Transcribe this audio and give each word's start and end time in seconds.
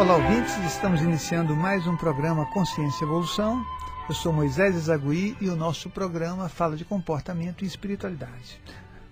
Olá, 0.00 0.16
ouvintes. 0.16 0.56
Estamos 0.64 1.02
iniciando 1.02 1.54
mais 1.54 1.86
um 1.86 1.94
programa 1.94 2.46
Consciência 2.46 3.04
e 3.04 3.06
Evolução. 3.06 3.62
Eu 4.08 4.14
sou 4.14 4.32
Moisés 4.32 4.74
Ezagui 4.74 5.36
e 5.42 5.50
o 5.50 5.54
nosso 5.54 5.90
programa 5.90 6.48
fala 6.48 6.74
de 6.74 6.86
comportamento 6.86 7.62
e 7.62 7.66
espiritualidade. 7.66 8.58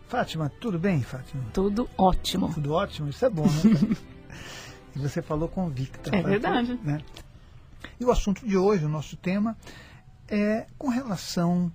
Fátima, 0.08 0.50
tudo 0.58 0.78
bem, 0.78 1.02
Fátima? 1.02 1.44
Tudo 1.52 1.90
ótimo. 1.98 2.54
Tudo 2.54 2.72
ótimo? 2.72 3.10
Isso 3.10 3.22
é 3.22 3.28
bom, 3.28 3.44
né? 3.44 3.96
e 4.96 4.98
você 4.98 5.20
falou 5.20 5.46
convicta. 5.46 6.08
É 6.10 6.22
verdade. 6.22 6.80
Né? 6.82 7.02
E 8.00 8.04
o 8.06 8.10
assunto 8.10 8.46
de 8.46 8.56
hoje, 8.56 8.86
o 8.86 8.88
nosso 8.88 9.14
tema, 9.18 9.58
é 10.26 10.66
com 10.78 10.88
relação 10.88 11.70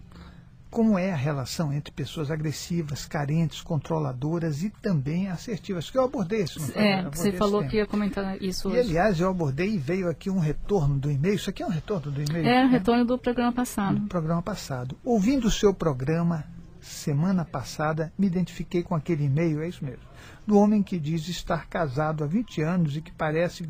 como 0.74 0.98
é 0.98 1.12
a 1.12 1.16
relação 1.16 1.72
entre 1.72 1.94
pessoas 1.94 2.32
agressivas, 2.32 3.06
carentes, 3.06 3.62
controladoras 3.62 4.64
e 4.64 4.72
também 4.72 5.30
assertivas, 5.30 5.92
que 5.92 5.98
eu 6.00 6.04
abordei 6.04 6.42
isso. 6.42 6.60
É, 6.76 6.96
abordei 6.96 7.22
você 7.22 7.38
falou 7.38 7.64
que 7.68 7.78
ia 7.78 7.86
comentar 7.86 8.42
isso 8.42 8.70
hoje. 8.70 8.78
E, 8.78 8.80
aliás, 8.82 9.20
eu 9.20 9.30
abordei 9.30 9.76
e 9.76 9.78
veio 9.78 10.10
aqui 10.10 10.32
um 10.32 10.40
retorno 10.40 10.98
do 10.98 11.12
e-mail. 11.12 11.36
Isso 11.36 11.48
aqui 11.48 11.62
é 11.62 11.66
um 11.68 11.70
retorno 11.70 12.12
do 12.12 12.20
e-mail? 12.20 12.48
É, 12.48 12.62
um 12.62 12.66
né? 12.66 12.72
retorno 12.72 13.06
do 13.06 13.20
programa 13.20 13.54
passado. 13.54 14.00
Do 14.00 14.08
programa 14.08 14.42
passado. 14.42 14.98
Ouvindo 15.06 15.46
o 15.46 15.52
seu 15.52 15.76
programa, 15.76 16.44
semana 16.82 17.46
passada, 17.46 18.12
me 18.18 18.26
identifiquei 18.26 18.82
com 18.82 18.96
aquele 18.96 19.26
e-mail, 19.26 19.62
é 19.62 19.70
isso 19.70 19.86
mesmo, 19.86 20.02
do 20.46 20.58
homem 20.58 20.82
que 20.82 20.98
diz 20.98 21.28
estar 21.28 21.68
casado 21.68 22.24
há 22.24 22.28
20 22.28 22.62
anos 22.64 22.98
e 22.98 23.02
que 23.02 23.12
parece 23.12 23.70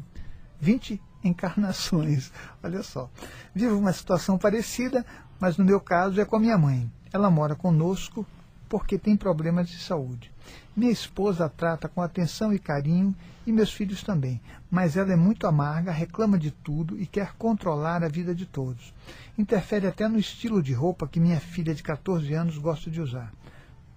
20 0.61 1.01
encarnações. 1.23 2.31
Olha 2.63 2.83
só. 2.83 3.09
Vivo 3.53 3.77
uma 3.77 3.93
situação 3.93 4.37
parecida, 4.37 5.05
mas 5.39 5.57
no 5.57 5.65
meu 5.65 5.79
caso 5.79 6.19
é 6.19 6.25
com 6.25 6.35
a 6.35 6.39
minha 6.39 6.57
mãe. 6.57 6.89
Ela 7.11 7.29
mora 7.29 7.55
conosco 7.55 8.25
porque 8.67 8.97
tem 8.97 9.15
problemas 9.15 9.69
de 9.69 9.77
saúde. 9.79 10.31
Minha 10.75 10.91
esposa 10.91 11.45
a 11.45 11.49
trata 11.49 11.87
com 11.87 12.01
atenção 12.01 12.51
e 12.51 12.57
carinho 12.57 13.15
e 13.45 13.51
meus 13.51 13.71
filhos 13.71 14.01
também, 14.01 14.41
mas 14.71 14.97
ela 14.97 15.13
é 15.13 15.15
muito 15.15 15.45
amarga, 15.45 15.91
reclama 15.91 16.37
de 16.37 16.49
tudo 16.49 16.99
e 16.99 17.05
quer 17.05 17.33
controlar 17.33 18.03
a 18.03 18.07
vida 18.07 18.33
de 18.33 18.45
todos. 18.45 18.93
Interfere 19.37 19.85
até 19.85 20.07
no 20.07 20.17
estilo 20.17 20.63
de 20.63 20.73
roupa 20.73 21.07
que 21.07 21.19
minha 21.19 21.39
filha 21.39 21.75
de 21.75 21.83
14 21.83 22.33
anos 22.33 22.57
gosta 22.57 22.89
de 22.89 22.99
usar. 22.99 23.31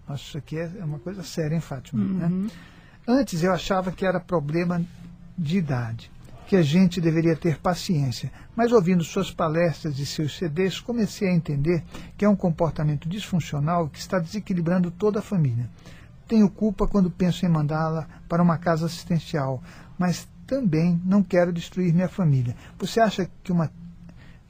Nossa, 0.06 0.23
isso 0.23 0.39
aqui 0.39 0.59
é 0.59 0.84
uma 0.84 0.98
coisa 0.98 1.23
séria, 1.23 1.55
hein, 1.55 1.61
Fátima? 1.61 2.03
Uhum. 2.03 2.45
Né? 2.45 2.50
Antes 3.09 3.43
eu 3.43 3.53
achava 3.53 3.91
que 3.91 4.05
era 4.05 4.21
problema 4.21 4.84
de 5.39 5.59
idade 5.59 6.11
que 6.47 6.56
a 6.56 6.62
gente 6.62 7.00
deveria 7.00 7.34
ter 7.34 7.58
paciência, 7.58 8.30
mas 8.55 8.72
ouvindo 8.72 9.02
suas 9.02 9.30
palestras 9.30 9.98
e 9.98 10.06
seus 10.06 10.36
CDs, 10.36 10.80
comecei 10.80 11.28
a 11.28 11.34
entender 11.34 11.83
que 12.16 12.25
é 12.25 12.28
um 12.28 12.36
comportamento 12.36 13.08
disfuncional 13.08 13.88
que 13.88 13.98
está 13.98 14.19
desequilibrando 14.19 14.91
toda 14.91 15.19
a 15.19 15.22
família. 15.22 15.69
Tenho 16.28 16.48
culpa 16.48 16.86
quando 16.86 17.11
penso 17.11 17.44
em 17.44 17.48
mandá-la 17.48 18.06
para 18.28 18.42
uma 18.42 18.58
casa 18.58 18.86
assistencial, 18.86 19.62
mas 19.98 20.28
também 20.47 21.00
não 21.05 21.22
quero 21.22 21.53
destruir 21.53 21.92
minha 21.92 22.08
família. 22.08 22.56
Você 22.78 23.00
acha 23.00 23.28
que 23.42 23.53
uma 23.53 23.70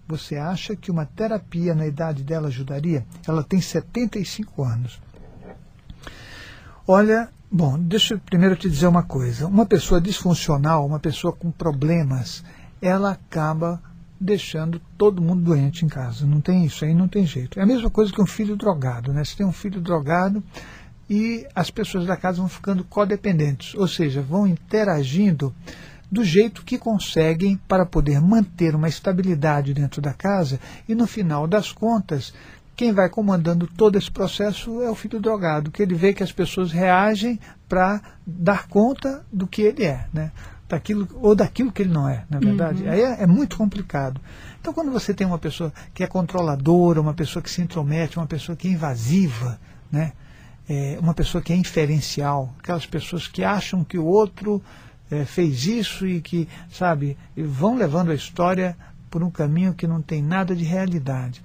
você 0.08 0.36
acha 0.36 0.76
que 0.76 0.88
uma 0.88 1.04
terapia 1.04 1.74
na 1.74 1.84
idade 1.84 2.22
dela 2.22 2.46
ajudaria? 2.46 3.04
Ela 3.26 3.42
tem 3.42 3.60
75 3.60 4.62
anos. 4.62 5.00
Olha, 6.86 7.28
Bom, 7.50 7.78
deixa 7.78 8.14
eu 8.14 8.18
primeiro 8.18 8.56
te 8.56 8.68
dizer 8.68 8.88
uma 8.88 9.04
coisa. 9.04 9.46
Uma 9.46 9.64
pessoa 9.64 10.00
disfuncional, 10.00 10.84
uma 10.84 10.98
pessoa 10.98 11.32
com 11.32 11.50
problemas, 11.50 12.42
ela 12.82 13.12
acaba 13.12 13.80
deixando 14.20 14.80
todo 14.98 15.22
mundo 15.22 15.44
doente 15.44 15.84
em 15.84 15.88
casa. 15.88 16.26
Não 16.26 16.40
tem 16.40 16.64
isso 16.64 16.84
aí, 16.84 16.92
não 16.92 17.06
tem 17.06 17.24
jeito. 17.24 17.60
É 17.60 17.62
a 17.62 17.66
mesma 17.66 17.88
coisa 17.88 18.12
que 18.12 18.20
um 18.20 18.26
filho 18.26 18.56
drogado, 18.56 19.12
né? 19.12 19.24
Você 19.24 19.36
tem 19.36 19.46
um 19.46 19.52
filho 19.52 19.80
drogado 19.80 20.42
e 21.08 21.46
as 21.54 21.70
pessoas 21.70 22.04
da 22.04 22.16
casa 22.16 22.38
vão 22.38 22.48
ficando 22.48 22.82
codependentes, 22.82 23.74
ou 23.76 23.86
seja, 23.86 24.20
vão 24.20 24.44
interagindo 24.44 25.54
do 26.10 26.24
jeito 26.24 26.64
que 26.64 26.78
conseguem 26.78 27.56
para 27.68 27.86
poder 27.86 28.20
manter 28.20 28.74
uma 28.74 28.88
estabilidade 28.88 29.74
dentro 29.74 30.00
da 30.00 30.12
casa 30.12 30.58
e 30.88 30.94
no 30.94 31.06
final 31.06 31.46
das 31.46 31.72
contas 31.72 32.32
quem 32.76 32.92
vai 32.92 33.08
comandando 33.08 33.66
todo 33.66 33.96
esse 33.96 34.10
processo 34.10 34.82
é 34.82 34.90
o 34.90 34.94
filho 34.94 35.18
drogado, 35.18 35.70
que 35.70 35.82
ele 35.82 35.94
vê 35.94 36.12
que 36.12 36.22
as 36.22 36.30
pessoas 36.30 36.70
reagem 36.70 37.40
para 37.68 38.02
dar 38.26 38.68
conta 38.68 39.24
do 39.32 39.46
que 39.46 39.62
ele 39.62 39.84
é, 39.84 40.06
né? 40.12 40.30
daquilo, 40.68 41.08
ou 41.14 41.34
daquilo 41.34 41.72
que 41.72 41.82
ele 41.82 41.92
não 41.92 42.08
é, 42.08 42.24
na 42.28 42.38
verdade. 42.38 42.82
Uhum. 42.82 42.90
Aí 42.90 43.00
é, 43.00 43.22
é, 43.22 43.26
muito 43.26 43.56
complicado. 43.56 44.20
Então, 44.60 44.72
quando 44.72 44.90
você 44.90 45.14
tem 45.14 45.26
uma 45.26 45.38
pessoa 45.38 45.72
que 45.94 46.02
é 46.02 46.06
controladora, 46.06 47.00
uma 47.00 47.14
pessoa 47.14 47.42
que 47.42 47.50
se 47.50 47.62
intromete, 47.62 48.18
uma 48.18 48.26
pessoa 48.26 48.56
que 48.56 48.68
é 48.68 48.72
invasiva, 48.72 49.58
né? 49.90 50.12
É, 50.68 50.98
uma 51.00 51.14
pessoa 51.14 51.40
que 51.40 51.52
é 51.52 51.56
inferencial, 51.56 52.52
aquelas 52.58 52.84
pessoas 52.84 53.28
que 53.28 53.44
acham 53.44 53.84
que 53.84 53.96
o 53.96 54.04
outro 54.04 54.60
é, 55.08 55.24
fez 55.24 55.64
isso 55.64 56.04
e 56.04 56.20
que, 56.20 56.48
sabe, 56.68 57.16
vão 57.36 57.76
levando 57.76 58.10
a 58.10 58.14
história 58.14 58.76
por 59.08 59.22
um 59.22 59.30
caminho 59.30 59.74
que 59.74 59.86
não 59.86 60.02
tem 60.02 60.20
nada 60.20 60.56
de 60.56 60.64
realidade. 60.64 61.44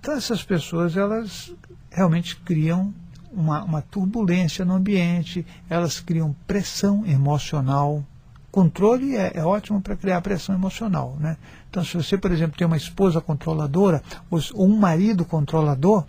Então 0.00 0.14
essas 0.14 0.42
pessoas, 0.42 0.96
elas 0.96 1.52
realmente 1.90 2.36
criam 2.36 2.94
uma, 3.32 3.62
uma 3.62 3.82
turbulência 3.82 4.64
no 4.64 4.74
ambiente, 4.74 5.44
elas 5.68 6.00
criam 6.00 6.34
pressão 6.46 7.04
emocional. 7.06 8.04
Controle 8.50 9.16
é, 9.16 9.32
é 9.34 9.44
ótimo 9.44 9.80
para 9.80 9.96
criar 9.96 10.20
pressão 10.20 10.54
emocional. 10.54 11.16
Né? 11.20 11.36
Então, 11.70 11.84
se 11.84 11.96
você, 11.96 12.16
por 12.16 12.32
exemplo, 12.32 12.56
tem 12.56 12.66
uma 12.66 12.76
esposa 12.76 13.20
controladora 13.20 14.02
ou, 14.30 14.40
um 14.54 14.76
marido 14.76 15.24
controlador, 15.24 16.04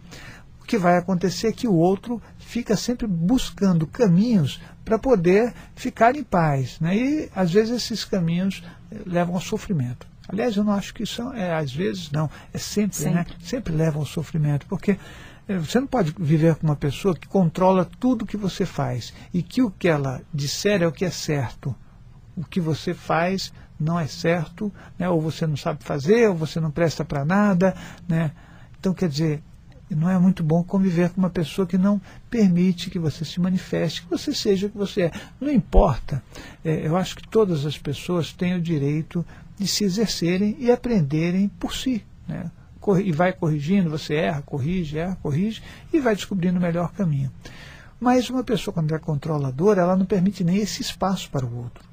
o 0.61 0.65
que 0.65 0.77
vai 0.77 0.97
acontecer 0.97 1.47
é 1.47 1.51
que 1.51 1.67
o 1.67 1.75
outro 1.75 2.21
fica 2.37 2.75
sempre 2.75 3.05
buscando 3.07 3.85
caminhos 3.85 4.61
para 4.85 4.97
poder 4.97 5.53
ficar 5.75 6.15
em 6.15 6.23
paz. 6.23 6.79
Né? 6.79 6.97
E, 6.97 7.29
às 7.35 7.51
vezes, 7.51 7.83
esses 7.83 8.05
caminhos 8.05 8.63
eh, 8.91 8.97
levam 9.05 9.35
ao 9.35 9.41
sofrimento. 9.41 10.07
Aliás, 10.29 10.55
eu 10.55 10.63
não 10.63 10.73
acho 10.73 10.93
que 10.93 11.03
isso 11.03 11.21
é, 11.33 11.55
às 11.55 11.73
vezes, 11.73 12.11
não. 12.11 12.29
É 12.53 12.57
sempre, 12.59 12.95
sempre. 12.95 13.13
né? 13.15 13.25
Sempre 13.41 13.73
leva 13.73 13.97
ao 13.97 14.05
sofrimento. 14.05 14.67
Porque 14.67 14.97
eh, 15.47 15.57
você 15.57 15.79
não 15.79 15.87
pode 15.87 16.13
viver 16.17 16.55
com 16.55 16.67
uma 16.67 16.75
pessoa 16.75 17.15
que 17.15 17.27
controla 17.27 17.89
tudo 17.99 18.27
que 18.27 18.37
você 18.37 18.63
faz 18.63 19.11
e 19.33 19.41
que 19.41 19.63
o 19.63 19.71
que 19.71 19.87
ela 19.87 20.21
disser 20.31 20.83
é 20.83 20.87
o 20.87 20.91
que 20.91 21.03
é 21.03 21.09
certo. 21.09 21.75
O 22.37 22.43
que 22.43 22.61
você 22.61 22.93
faz 22.93 23.51
não 23.79 23.99
é 23.99 24.05
certo, 24.05 24.71
né? 24.99 25.09
ou 25.09 25.19
você 25.19 25.47
não 25.47 25.57
sabe 25.57 25.83
fazer, 25.83 26.29
ou 26.29 26.35
você 26.35 26.59
não 26.59 26.69
presta 26.69 27.03
para 27.03 27.25
nada. 27.25 27.75
Né? 28.07 28.31
Então, 28.79 28.93
quer 28.93 29.09
dizer, 29.09 29.41
não 29.89 30.09
é 30.09 30.19
muito 30.19 30.43
bom 30.43 30.63
conviver 30.63 31.09
com 31.09 31.19
uma 31.19 31.29
pessoa 31.29 31.65
que 31.65 31.77
não 31.77 31.99
permite 32.29 32.91
que 32.91 32.99
você 32.99 33.25
se 33.25 33.39
manifeste, 33.39 34.03
que 34.03 34.09
você 34.09 34.33
seja 34.33 34.67
o 34.67 34.69
que 34.69 34.77
você 34.77 35.03
é. 35.03 35.11
Não 35.41 35.51
importa. 35.51 36.21
É, 36.63 36.85
eu 36.85 36.95
acho 36.95 37.15
que 37.15 37.27
todas 37.27 37.65
as 37.65 37.77
pessoas 37.77 38.31
têm 38.31 38.53
o 38.53 38.61
direito 38.61 39.25
de 39.59 39.67
se 39.67 39.83
exercerem 39.83 40.55
e 40.57 40.71
aprenderem 40.71 41.49
por 41.59 41.75
si. 41.75 42.03
Né? 42.27 42.49
E 43.03 43.11
vai 43.11 43.33
corrigindo, 43.33 43.89
você 43.89 44.15
erra, 44.15 44.41
corrige, 44.41 44.97
erra, 44.97 45.17
corrige, 45.21 45.61
e 45.93 45.99
vai 45.99 46.15
descobrindo 46.15 46.57
o 46.57 46.61
melhor 46.61 46.91
caminho. 46.93 47.29
Mas 47.99 48.29
uma 48.29 48.43
pessoa, 48.43 48.73
quando 48.73 48.95
é 48.95 48.99
controladora, 48.99 49.81
ela 49.81 49.97
não 49.97 50.05
permite 50.05 50.43
nem 50.43 50.57
esse 50.57 50.81
espaço 50.81 51.29
para 51.29 51.45
o 51.45 51.57
outro. 51.57 51.83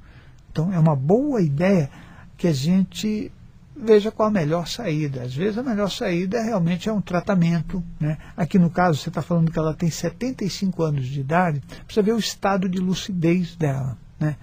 Então, 0.50 0.72
é 0.72 0.78
uma 0.78 0.94
boa 0.94 1.42
ideia 1.42 1.90
que 2.36 2.46
a 2.46 2.52
gente 2.52 3.30
veja 3.76 4.10
qual 4.10 4.28
a 4.28 4.32
melhor 4.32 4.66
saída. 4.66 5.22
Às 5.22 5.34
vezes 5.34 5.58
a 5.58 5.62
melhor 5.62 5.90
saída 5.90 6.40
realmente 6.42 6.88
é 6.88 6.92
um 6.92 7.00
tratamento. 7.00 7.82
Né? 8.00 8.16
Aqui 8.36 8.58
no 8.58 8.70
caso, 8.70 8.98
você 8.98 9.10
está 9.10 9.20
falando 9.20 9.50
que 9.50 9.58
ela 9.58 9.74
tem 9.74 9.90
75 9.90 10.82
anos 10.82 11.06
de 11.06 11.20
idade, 11.20 11.60
precisa 11.84 12.02
ver 12.02 12.12
o 12.12 12.18
estado 12.18 12.68
de 12.68 12.78
lucidez 12.78 13.54
dela. 13.56 13.98
Né? 14.18 14.36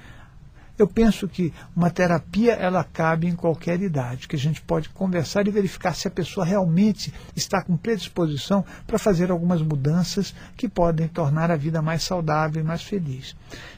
Eu 0.77 0.87
penso 0.87 1.27
que 1.27 1.53
uma 1.75 1.91
terapia 1.91 2.53
ela 2.53 2.83
cabe 2.83 3.27
em 3.27 3.35
qualquer 3.35 3.79
idade, 3.81 4.27
que 4.27 4.35
a 4.35 4.39
gente 4.39 4.59
pode 4.61 4.89
conversar 4.89 5.47
e 5.47 5.51
verificar 5.51 5.93
se 5.93 6.07
a 6.07 6.11
pessoa 6.11 6.43
realmente 6.45 7.13
está 7.35 7.61
com 7.61 7.77
predisposição 7.77 8.65
para 8.87 8.97
fazer 8.97 9.29
algumas 9.29 9.61
mudanças 9.61 10.33
que 10.57 10.67
podem 10.67 11.07
tornar 11.07 11.51
a 11.51 11.55
vida 11.55 11.81
mais 11.81 12.01
saudável 12.01 12.61
e 12.61 12.65
mais 12.65 12.81
feliz. 12.81 13.35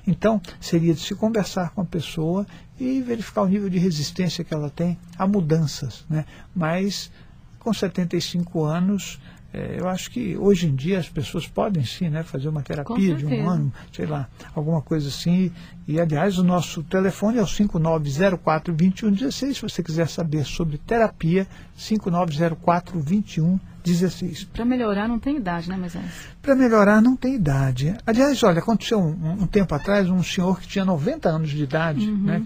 Então, 0.08 0.42
seria 0.62 0.94
de 0.94 1.02
se 1.02 1.14
conversar 1.16 1.72
com 1.72 1.82
a 1.82 1.86
pessoa 1.86 2.46
e 2.80 3.02
verificar 3.02 3.42
o 3.42 3.48
nível 3.48 3.70
de 3.70 3.78
resistência 3.78 4.44
que 4.44 4.54
ela 4.54 4.70
tem 4.70 4.98
a 5.18 5.28
mudanças. 5.28 6.06
Né? 6.10 6.26
Mas, 6.56 7.12
com 7.60 7.74
75 7.74 8.64
anos, 8.64 9.20
é, 9.56 9.78
eu 9.80 9.88
acho 9.88 10.12
que 10.12 10.36
hoje 10.36 10.68
em 10.68 10.76
dia 10.76 11.00
as 11.00 11.08
pessoas 11.08 11.48
podem 11.48 11.86
sim 11.86 12.10
né, 12.10 12.24
fazer 12.24 12.50
uma 12.50 12.62
terapia 12.62 13.16
de 13.16 13.26
um 13.26 13.50
ano, 13.50 13.72
sei 13.94 14.06
lá, 14.06 14.28
alguma 14.54 14.82
coisa 14.82 15.08
assim. 15.08 15.50
E, 15.88 15.98
aliás, 15.98 16.38
o 16.38 16.44
nosso 16.44 16.84
telefone 16.84 17.38
é 17.38 17.42
o 17.42 17.46
5904-2116. 17.46 19.54
Se 19.54 19.62
você 19.62 19.82
quiser 19.82 20.10
saber 20.10 20.44
sobre 20.44 20.78
terapia, 20.78 21.48
5904-2116. 21.80 24.46
Para 24.52 24.66
melhorar 24.66 25.08
não 25.08 25.20
tem 25.20 25.38
idade, 25.38 25.70
né, 25.70 25.78
Moisés? 25.78 26.04
Para 26.42 26.54
melhorar 26.54 27.02
não 27.02 27.16
tem 27.16 27.36
idade. 27.36 27.96
Aliás, 28.06 28.44
olha, 28.44 28.60
aconteceu 28.60 29.00
um, 29.00 29.44
um, 29.44 29.48
tempo 29.48 29.74
atrás 29.74 30.10
um 30.10 30.22
senhor 30.22 30.60
que 30.60 30.68
tinha 30.68 30.84
90 30.84 31.30
anos 31.30 31.50
de 31.50 31.64
idade, 31.64 32.10
uhum. 32.10 32.24
né, 32.24 32.44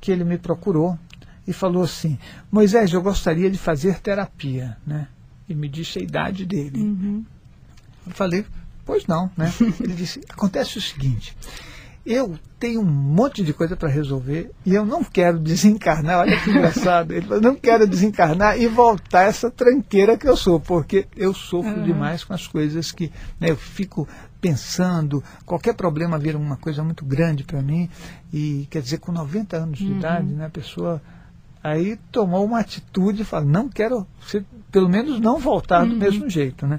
que 0.00 0.10
ele 0.10 0.24
me 0.24 0.38
procurou 0.38 0.98
e 1.46 1.52
falou 1.52 1.82
assim, 1.82 2.18
Moisés, 2.50 2.94
eu 2.94 3.02
gostaria 3.02 3.50
de 3.50 3.58
fazer 3.58 4.00
terapia, 4.00 4.78
né? 4.86 5.08
E 5.48 5.54
me 5.54 5.68
disse 5.68 5.98
a 5.98 6.02
idade 6.02 6.44
dele. 6.44 6.80
Uhum. 6.80 7.24
Eu 8.06 8.12
falei, 8.12 8.44
pois 8.84 9.06
não, 9.06 9.30
né? 9.36 9.52
Ele 9.80 9.94
disse, 9.94 10.20
acontece 10.28 10.78
o 10.78 10.80
seguinte, 10.80 11.36
eu 12.06 12.38
tenho 12.60 12.80
um 12.80 12.84
monte 12.84 13.42
de 13.42 13.52
coisa 13.52 13.76
para 13.76 13.88
resolver 13.88 14.52
e 14.64 14.72
eu 14.72 14.86
não 14.86 15.02
quero 15.02 15.40
desencarnar. 15.40 16.20
Olha 16.20 16.40
que 16.40 16.50
engraçado. 16.50 17.10
Ele 17.10 17.26
falou, 17.26 17.42
não 17.42 17.56
quero 17.56 17.84
desencarnar 17.84 18.60
e 18.60 18.68
voltar 18.68 19.24
essa 19.24 19.50
tranqueira 19.50 20.16
que 20.16 20.28
eu 20.28 20.36
sou, 20.36 20.60
porque 20.60 21.08
eu 21.16 21.34
sofro 21.34 21.78
uhum. 21.78 21.82
demais 21.82 22.22
com 22.22 22.32
as 22.32 22.46
coisas 22.46 22.92
que 22.92 23.10
né, 23.40 23.50
eu 23.50 23.56
fico 23.56 24.08
pensando. 24.40 25.22
Qualquer 25.44 25.74
problema 25.74 26.16
vira 26.16 26.38
uma 26.38 26.56
coisa 26.56 26.84
muito 26.84 27.04
grande 27.04 27.42
para 27.42 27.60
mim. 27.60 27.90
E 28.32 28.68
quer 28.70 28.82
dizer, 28.82 28.98
com 28.98 29.10
90 29.10 29.56
anos 29.56 29.78
de 29.78 29.86
uhum. 29.86 29.98
idade, 29.98 30.32
né, 30.32 30.46
a 30.46 30.50
pessoa 30.50 31.02
aí 31.66 31.98
tomou 32.12 32.44
uma 32.44 32.60
atitude 32.60 33.22
e 33.22 33.24
falou, 33.24 33.48
não 33.48 33.68
quero, 33.68 34.06
ser, 34.26 34.44
pelo 34.70 34.88
menos 34.88 35.18
não 35.18 35.38
voltar 35.38 35.82
uhum. 35.82 35.90
do 35.90 35.96
mesmo 35.96 36.30
jeito. 36.30 36.66
Né? 36.66 36.78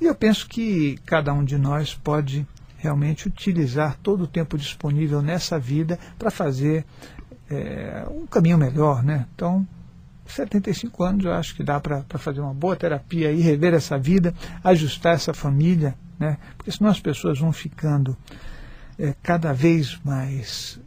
E 0.00 0.06
eu 0.06 0.14
penso 0.14 0.48
que 0.48 0.96
cada 1.04 1.32
um 1.32 1.44
de 1.44 1.58
nós 1.58 1.94
pode 1.94 2.46
realmente 2.78 3.28
utilizar 3.28 3.98
todo 4.02 4.24
o 4.24 4.26
tempo 4.26 4.56
disponível 4.56 5.20
nessa 5.20 5.58
vida 5.58 5.98
para 6.18 6.30
fazer 6.30 6.84
é, 7.50 8.06
um 8.10 8.26
caminho 8.26 8.58
melhor, 8.58 9.02
né? 9.02 9.26
Então, 9.34 9.66
75 10.26 11.02
anos 11.02 11.24
eu 11.24 11.32
acho 11.32 11.54
que 11.54 11.62
dá 11.62 11.80
para 11.80 12.04
fazer 12.18 12.40
uma 12.40 12.52
boa 12.52 12.76
terapia 12.76 13.30
e 13.32 13.40
rever 13.40 13.72
essa 13.72 13.98
vida, 13.98 14.34
ajustar 14.62 15.14
essa 15.14 15.32
família, 15.32 15.94
né? 16.18 16.38
Porque 16.56 16.70
senão 16.70 16.90
as 16.90 17.00
pessoas 17.00 17.38
vão 17.38 17.52
ficando 17.52 18.16
é, 18.98 19.14
cada 19.22 19.52
vez 19.52 19.98
mais 20.04 20.78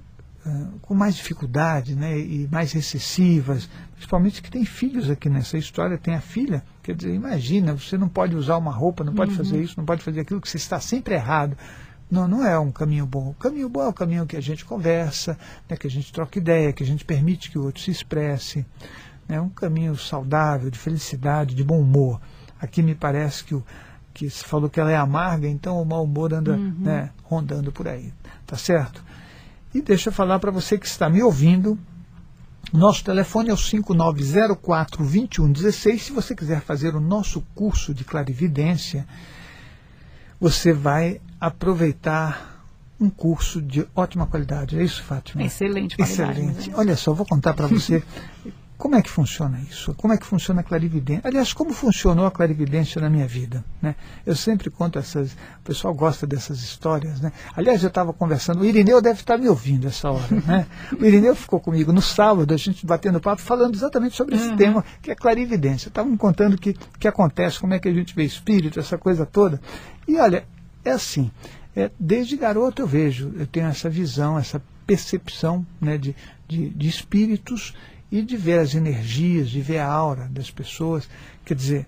com 0.82 0.94
mais 0.94 1.16
dificuldade, 1.16 1.96
né? 1.96 2.18
E 2.18 2.48
mais 2.52 2.72
recessivas, 2.72 3.70
principalmente 3.94 4.42
que 4.42 4.52
tem 4.52 4.66
filhos 4.66 5.10
aqui 5.10 5.30
nessa 5.30 5.58
história, 5.58 5.98
tem 5.98 6.16
a 6.16 6.22
filha, 6.22 6.64
quer 6.84 6.96
dizer, 6.96 7.14
imagina, 7.14 7.74
você 7.74 7.98
não 7.98 8.08
pode 8.08 8.36
usar 8.36 8.58
uma 8.58 8.72
roupa, 8.72 9.04
não 9.04 9.14
pode 9.14 9.32
uhum. 9.32 9.38
fazer 9.38 9.62
isso, 9.62 9.76
não 9.78 9.86
pode 9.86 10.04
fazer 10.04 10.22
aquilo, 10.22 10.42
que 10.42 10.50
você 10.50 10.58
está 10.58 10.80
sempre 10.80 11.16
errado. 11.16 11.58
Não, 12.10 12.28
não 12.28 12.46
é 12.46 12.58
um 12.58 12.72
caminho 12.72 13.06
bom. 13.06 13.30
O 13.30 13.34
caminho 13.34 13.68
bom 13.68 13.82
é 13.82 13.88
o 13.88 13.94
caminho 13.94 14.26
que 14.26 14.38
a 14.38 14.42
gente 14.42 14.64
conversa, 14.64 15.38
né, 15.70 15.76
que 15.76 15.88
a 15.88 15.90
gente 15.90 16.12
troca 16.14 16.40
ideia, 16.40 16.72
que 16.72 16.84
a 16.84 16.86
gente 16.86 17.04
permite 17.04 17.52
que 17.52 17.60
o 17.60 17.66
outro 17.66 17.82
se 17.82 17.92
expresse. 17.92 18.66
É 19.28 19.34
né, 19.34 19.42
um 19.42 19.50
caminho 19.50 19.96
saudável, 19.98 20.72
de 20.72 20.80
felicidade, 20.80 21.54
de 21.54 21.64
bom 21.64 21.82
humor. 21.82 22.22
Aqui 22.62 22.82
me 22.82 22.96
parece 22.96 23.44
que 23.44 23.54
o 23.54 23.64
que 24.14 24.30
se 24.30 24.44
falou 24.44 24.70
que 24.70 24.80
ela 24.80 24.92
é 24.92 24.96
amarga, 24.96 25.48
então 25.48 25.80
o 25.80 25.86
mau 25.86 26.04
humor 26.04 26.34
anda 26.34 26.54
uhum. 26.54 26.76
né, 26.80 27.12
rondando 27.24 27.72
por 27.72 27.88
aí. 27.88 28.14
Tá 28.48 28.56
certo? 28.56 29.04
E 29.74 29.82
deixa 29.82 30.10
eu 30.10 30.14
falar 30.14 30.40
para 30.40 30.52
você 30.52 30.78
que 30.78 30.86
está 30.86 31.10
me 31.10 31.22
ouvindo. 31.22 31.78
Nosso 32.74 33.04
telefone 33.04 33.50
é 33.50 33.54
o 33.54 33.58
5904-2116. 33.58 36.00
Se 36.00 36.12
você 36.12 36.36
quiser 36.36 36.62
fazer 36.62 36.96
o 36.96 37.00
nosso 37.00 37.42
curso 37.56 37.94
de 37.94 38.04
clarividência, 38.04 39.08
você 40.40 40.74
vai 40.74 41.22
aproveitar 41.40 42.58
um 43.00 43.10
curso 43.10 43.62
de 43.62 43.88
ótima 43.96 44.28
qualidade. 44.28 44.78
É 44.78 44.84
isso, 44.84 45.02
Fátima? 45.04 45.44
Excelente 45.44 45.96
qualidade. 45.96 46.42
Excelente. 46.42 46.72
Olha 46.74 46.96
só, 46.96 47.14
vou 47.14 47.26
contar 47.26 47.54
para 47.54 47.68
você 47.68 48.04
como 48.78 48.96
é 48.96 49.02
que 49.02 49.10
funciona 49.10 49.60
isso, 49.70 49.94
como 49.96 50.14
é 50.14 50.18
que 50.18 50.26
funciona 50.26 50.62
a 50.62 50.64
clarividência. 50.64 51.24
Aliás, 51.26 51.52
como 51.52 51.74
funcionou 51.74 52.28
a 52.28 52.32
clarividência 52.32 53.02
na 53.02 53.10
minha 53.10 53.28
vida. 53.28 53.66
Né? 53.82 53.96
Eu 54.24 54.36
sempre 54.36 54.70
conto 54.70 55.00
essas, 55.00 55.32
o 55.32 55.64
pessoal 55.64 55.94
gosta 55.96 56.28
dessas 56.28 56.60
histórias. 56.60 57.20
Né? 57.20 57.32
Aliás, 57.56 57.82
eu 57.82 57.88
estava 57.88 58.14
conversando, 58.14 58.62
o 58.62 58.66
Irineu 58.66 59.02
deve 59.02 59.22
estar 59.22 59.38
me 59.38 59.50
ouvindo 59.50 59.88
essa 59.88 60.12
hora. 60.12 60.28
Né? 60.46 60.68
O 61.00 61.04
Irineu 61.04 61.36
ficou 61.36 61.60
comigo 61.60 61.92
no 61.92 62.02
sábado, 62.02 62.54
a 62.54 62.58
gente 62.58 62.86
batendo 62.86 63.20
papo, 63.20 63.42
falando 63.42 63.74
exatamente 63.74 64.16
sobre 64.16 64.36
esse 64.36 64.50
uhum. 64.50 64.56
tema, 64.56 64.86
que 65.02 65.10
é 65.10 65.16
clarividência. 65.16 65.90
Estavam 65.90 66.16
contando 66.16 66.54
o 66.54 66.58
que, 66.58 66.74
que 67.00 67.08
acontece, 67.08 67.60
como 67.60 67.74
é 67.74 67.80
que 67.80 67.90
a 67.90 67.94
gente 67.94 68.16
vê 68.16 68.24
espírito, 68.24 68.80
essa 68.80 68.98
coisa 68.98 69.26
toda. 69.26 69.60
E 70.08 70.18
olha, 70.18 70.46
é 70.86 70.92
assim, 70.92 71.32
é, 71.76 71.90
desde 72.00 72.38
garoto 72.38 72.82
eu 72.82 72.88
vejo, 72.88 73.34
eu 73.38 73.48
tenho 73.48 73.68
essa 73.68 73.90
visão, 73.90 74.38
essa 74.38 74.62
percepção 74.86 75.66
né, 75.82 75.98
de, 75.98 76.16
de, 76.48 76.70
de 76.70 76.88
espíritos 76.88 77.74
e 78.12 78.22
de 78.22 78.38
ver 78.38 78.60
as 78.60 78.74
energias, 78.74 79.50
de 79.50 79.62
ver 79.62 79.80
a 79.80 79.88
aura 79.88 80.28
das 80.30 80.50
pessoas. 80.50 81.10
Quer 81.44 81.56
dizer, 81.56 81.88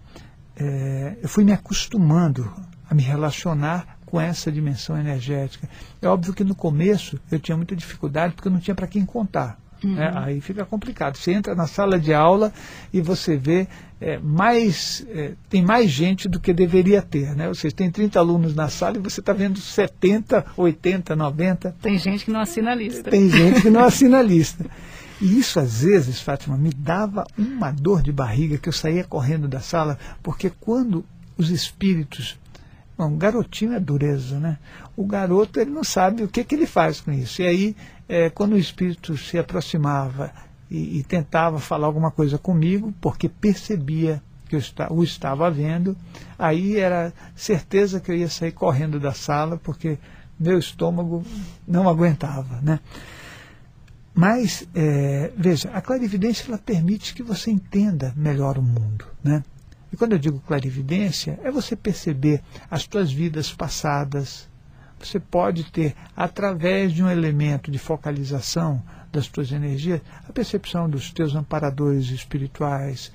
é, 0.55 1.17
eu 1.21 1.29
fui 1.29 1.43
me 1.43 1.53
acostumando 1.53 2.51
a 2.89 2.93
me 2.93 3.03
relacionar 3.03 3.99
com 4.05 4.19
essa 4.19 4.51
dimensão 4.51 4.97
energética. 4.97 5.69
É 6.01 6.07
óbvio 6.07 6.33
que 6.33 6.43
no 6.43 6.55
começo 6.55 7.19
eu 7.31 7.39
tinha 7.39 7.55
muita 7.55 7.75
dificuldade 7.75 8.33
porque 8.33 8.47
eu 8.47 8.51
não 8.51 8.59
tinha 8.59 8.75
para 8.75 8.87
quem 8.87 9.05
contar. 9.05 9.59
Uhum. 9.83 9.95
Né? 9.95 10.11
Aí 10.15 10.41
fica 10.41 10.65
complicado. 10.65 11.15
Você 11.15 11.31
entra 11.31 11.55
na 11.55 11.67
sala 11.67 11.99
de 11.99 12.13
aula 12.13 12.51
e 12.91 13.01
você 13.01 13.37
vê 13.37 13.67
é, 14.01 14.17
mais, 14.17 15.05
é, 15.09 15.33
tem 15.49 15.63
mais 15.63 15.89
gente 15.89 16.27
do 16.27 16.39
que 16.39 16.51
deveria 16.51 17.01
ter. 17.01 17.35
Né? 17.35 17.47
Ou 17.47 17.55
seja, 17.55 17.75
tem 17.75 17.89
30 17.89 18.19
alunos 18.19 18.55
na 18.55 18.67
sala 18.67 18.97
e 18.97 18.99
você 18.99 19.19
está 19.19 19.31
vendo 19.31 19.59
70, 19.59 20.45
80, 20.57 21.15
90. 21.15 21.75
Tem 21.81 21.97
gente 21.97 22.25
que 22.25 22.31
não 22.31 22.41
assina 22.41 22.71
a 22.71 22.75
lista. 22.75 23.09
Tem 23.09 23.29
gente 23.29 23.61
que 23.61 23.69
não 23.69 23.83
assina 23.83 24.19
a 24.19 24.23
lista. 24.23 24.65
E 25.21 25.37
isso, 25.37 25.59
às 25.59 25.81
vezes, 25.81 26.21
Fátima, 26.21 26.57
me 26.57 26.71
dava 26.71 27.25
uma 27.37 27.71
dor 27.71 28.01
de 28.01 28.11
barriga 28.11 28.57
que 28.57 28.69
eu 28.69 28.73
saía 28.73 29.03
correndo 29.03 29.47
da 29.47 29.59
sala, 29.59 29.97
porque 30.23 30.49
quando 30.49 31.05
os 31.37 31.49
espíritos. 31.49 32.37
Bom, 32.97 33.15
garotinho 33.17 33.73
é 33.73 33.79
dureza, 33.79 34.39
né? 34.39 34.57
O 34.95 35.05
garoto 35.05 35.59
ele 35.59 35.71
não 35.71 35.85
sabe 35.85 36.23
o 36.23 36.27
que, 36.27 36.43
que 36.43 36.53
ele 36.53 36.67
faz 36.67 36.99
com 36.99 37.13
isso. 37.13 37.41
E 37.41 37.47
aí 37.47 37.75
é, 38.09 38.29
quando 38.29 38.53
o 38.53 38.57
espírito 38.57 39.15
se 39.15 39.37
aproximava 39.37 40.31
e, 40.69 40.99
e, 40.99 41.03
tentava 41.03 41.59
falar 41.59 41.87
alguma 41.87 42.11
coisa 42.11 42.37
comigo, 42.37 42.93
porque 42.99 43.29
percebia 43.29 44.21
que 44.49 44.55
eu 44.55 44.59
está, 44.59 44.91
o 44.91 45.03
estava 45.03 45.49
vendo, 45.49 45.95
aí 46.37 46.77
era 46.77 47.13
certeza 47.35 47.99
que 47.99 48.11
eu 48.11 48.15
ia 48.15 48.27
sair 48.27 48.51
correndo 48.51 48.99
da 48.99 49.13
sala, 49.13 49.57
porque 49.57 49.97
meu 50.39 50.59
estômago 50.59 51.23
não 51.67 51.87
aguentava. 51.87 52.59
Né? 52.61 52.79
Mas, 54.19 54.67
é, 54.75 55.31
veja, 55.37 55.69
a 55.69 55.79
clarividência 55.79 56.45
ela 56.49 56.57
permite 56.57 57.13
que 57.13 57.23
você 57.23 57.49
entenda 57.49 58.13
melhor 58.17 58.57
o 58.57 58.61
mundo. 58.61 59.05
Né? 59.23 59.41
E 59.93 59.95
quando 59.95 60.11
eu 60.11 60.19
digo 60.19 60.43
clarividência, 60.45 61.39
é 61.41 61.49
você 61.49 61.73
perceber 61.73 62.41
as 62.69 62.83
suas 62.83 63.09
vidas 63.09 63.53
passadas, 63.53 64.49
você 64.99 65.21
pode 65.21 65.71
ter, 65.71 65.95
através 66.17 66.91
de 66.91 67.01
um 67.01 67.09
elemento 67.09 67.71
de 67.71 67.79
focalização 67.79 68.83
das 69.09 69.29
tuas 69.29 69.53
energias, 69.53 70.01
a 70.27 70.33
percepção 70.33 70.89
dos 70.89 71.13
teus 71.13 71.33
amparadores 71.33 72.09
espirituais, 72.09 73.13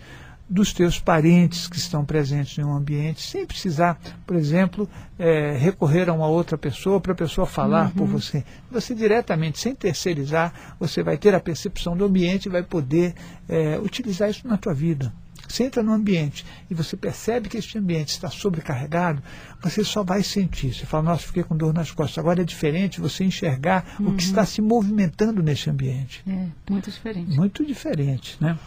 dos 0.49 0.73
teus 0.73 0.99
parentes 0.99 1.67
que 1.67 1.79
estão 1.79 2.05
presentes 2.05 2.59
em 2.59 2.65
um 2.65 2.75
ambiente, 2.75 3.23
sem 3.23 3.47
precisar, 3.47 3.99
por 4.27 4.37
exemplo, 4.37 4.89
é, 5.19 5.57
recorrer 5.57 6.09
a 6.09 6.13
uma 6.13 6.27
outra 6.27 6.59
pessoa 6.59 7.01
para 7.01 7.13
a 7.13 7.17
pessoa 7.17 7.47
falar 7.47 7.87
uhum. 7.87 7.93
por 7.93 8.07
você. 8.07 8.45
Você 8.71 8.95
diretamente, 8.95 9.59
sem 9.59 9.75
terceirizar, 9.75 10.77
você 10.79 11.03
vai 11.03 11.17
ter 11.17 11.35
a 11.35 11.41
percepção 11.41 11.97
do 11.97 12.05
ambiente 12.05 12.47
e 12.47 12.51
vai 12.51 12.63
poder 12.63 13.15
é, 13.49 13.79
utilizar 13.79 14.29
isso 14.29 14.47
na 14.47 14.59
tua 14.59 14.75
vida. 14.75 15.13
Você 15.49 15.65
entra 15.65 15.83
no 15.83 15.93
ambiente 15.93 16.45
e 16.71 16.75
você 16.75 16.97
percebe 16.97 17.49
que 17.49 17.57
este 17.57 17.79
ambiente 17.79 18.09
está 18.09 18.31
sobrecarregado, 18.31 19.23
você 19.63 19.85
só 19.85 20.03
vai 20.03 20.23
sentir. 20.23 20.75
Você 20.75 20.87
fala, 20.87 21.05
nossa, 21.05 21.27
fiquei 21.27 21.43
com 21.43 21.57
dor 21.57 21.73
nas 21.73 21.91
costas. 21.91 22.19
Agora 22.19 22.43
é 22.43 22.45
diferente 22.45 23.01
você 23.01 23.25
enxergar 23.25 23.97
uhum. 24.01 24.09
o 24.09 24.17
que 24.17 24.25
uhum. 24.25 24.31
está 24.31 24.45
se 24.45 24.61
movimentando 24.63 25.43
nesse 25.43 25.69
ambiente. 25.69 26.23
É, 26.27 26.47
muito 26.71 26.91
diferente. 26.91 27.37
Muito 27.37 27.65
diferente, 27.65 28.37
né? 28.41 28.59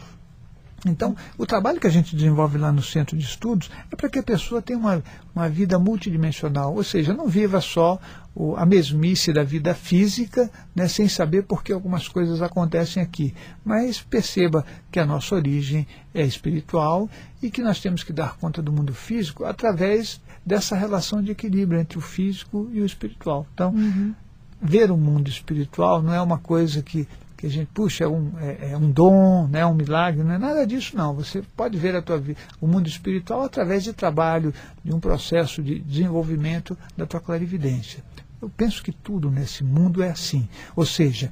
Então, 0.86 1.16
o 1.38 1.46
trabalho 1.46 1.80
que 1.80 1.88
a 1.88 1.92
gente 1.92 2.16
desenvolve 2.16 2.58
lá 2.58 2.72
no 2.72 2.84
centro 2.84 3.18
de 3.18 3.26
estudos 3.26 3.70
é 3.92 3.96
para 3.96 4.10
que 4.10 4.20
a 4.20 4.24
pessoa 4.24 4.62
tenha 4.62 4.78
uma, 4.78 5.04
uma 5.34 5.50
vida 5.50 5.80
multidimensional, 5.80 6.76
ou 6.76 6.84
seja, 6.84 7.14
não 7.14 7.28
viva 7.28 7.60
só 7.60 8.00
o, 8.36 8.56
a 8.56 8.66
mesmice 8.66 9.34
da 9.34 9.44
vida 9.44 9.74
física, 9.74 10.52
né, 10.76 10.88
sem 10.88 11.10
saber 11.10 11.44
por 11.44 11.64
que 11.64 11.74
algumas 11.74 12.08
coisas 12.08 12.42
acontecem 12.42 13.02
aqui, 13.02 13.34
mas 13.66 14.00
perceba 14.00 14.64
que 14.92 15.00
a 15.00 15.06
nossa 15.06 15.34
origem 15.34 15.88
é 16.14 16.24
espiritual 16.24 17.10
e 17.42 17.50
que 17.50 17.64
nós 17.64 17.80
temos 17.80 18.04
que 18.04 18.14
dar 18.14 18.38
conta 18.38 18.62
do 18.62 18.72
mundo 18.72 18.94
físico 18.94 19.46
através 19.46 20.22
dessa 20.46 20.76
relação 20.76 21.22
de 21.22 21.32
equilíbrio 21.32 21.80
entre 21.80 21.98
o 21.98 22.02
físico 22.02 22.70
e 22.72 22.82
o 22.82 22.86
espiritual. 22.86 23.48
Então, 23.54 23.72
uhum. 23.72 24.14
ver 24.62 24.92
o 24.92 24.98
mundo 24.98 25.28
espiritual 25.28 26.04
não 26.04 26.14
é 26.14 26.22
uma 26.22 26.38
coisa 26.38 26.84
que 26.84 27.08
que 27.38 27.46
a 27.46 27.50
gente, 27.50 27.70
puxa, 27.72 28.04
é 28.04 28.08
um, 28.08 28.32
é, 28.40 28.72
é 28.72 28.78
um 28.78 28.90
dom, 28.90 29.48
né, 29.48 29.64
um 29.64 29.76
milagre, 29.76 30.24
não 30.24 30.34
é 30.34 30.38
nada 30.40 30.66
disso 30.66 30.98
não. 30.98 31.14
Você 31.14 31.44
pode 31.56 31.78
ver 31.78 31.96
a 31.96 32.02
tua 32.02 32.18
vida, 32.18 32.40
o 32.60 32.66
mundo 32.68 32.88
espiritual 32.88 33.44
através 33.44 33.84
de 33.84 33.94
trabalho, 33.94 34.52
de 34.84 34.94
um 34.94 35.00
processo 35.00 35.62
de 35.62 35.80
desenvolvimento 35.80 36.76
da 36.98 37.06
tua 37.06 37.22
clarividência. 37.22 38.04
Eu 38.42 38.50
penso 38.50 38.84
que 38.84 38.92
tudo 38.92 39.30
nesse 39.30 39.64
mundo 39.64 40.02
é 40.02 40.10
assim. 40.10 40.50
Ou 40.76 40.86
seja, 40.86 41.32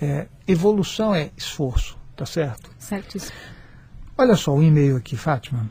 é, 0.00 0.26
evolução 0.46 1.14
é 1.14 1.30
esforço, 1.36 1.96
tá 2.14 2.26
certo? 2.26 2.70
Certíssimo. 2.78 3.36
Olha 4.16 4.36
só 4.36 4.54
o 4.54 4.62
e-mail 4.62 4.96
aqui, 4.96 5.16
Fátima. 5.16 5.68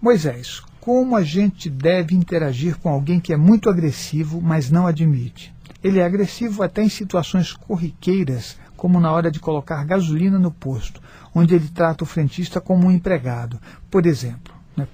Moisés, 0.00 0.62
como 0.80 1.16
a 1.16 1.22
gente 1.22 1.68
deve 1.68 2.14
interagir 2.14 2.78
com 2.78 2.88
alguém 2.88 3.20
que 3.20 3.32
é 3.32 3.36
muito 3.36 3.68
agressivo, 3.68 4.40
mas 4.40 4.70
não 4.70 4.86
admite? 4.86 5.52
Ele 5.82 5.98
é 6.00 6.04
agressivo 6.04 6.62
até 6.62 6.82
em 6.82 6.88
situações 6.88 7.52
corriqueiras, 7.52 8.56
como 8.78 9.00
na 9.00 9.12
hora 9.12 9.30
de 9.30 9.40
colocar 9.40 9.84
gasolina 9.84 10.38
no 10.38 10.50
posto, 10.50 11.02
onde 11.34 11.54
ele 11.54 11.68
trata 11.68 12.04
o 12.04 12.06
frentista 12.06 12.60
como 12.60 12.86
um 12.86 12.90
empregado, 12.90 13.60
por 13.90 14.06
exemplo. 14.06 14.54
Né? 14.76 14.86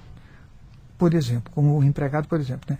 Por 0.97 1.13
exemplo, 1.13 1.53
como 1.53 1.77
o 1.77 1.83
empregado, 1.83 2.27
por 2.27 2.39
exemplo. 2.39 2.65
Né? 2.67 2.77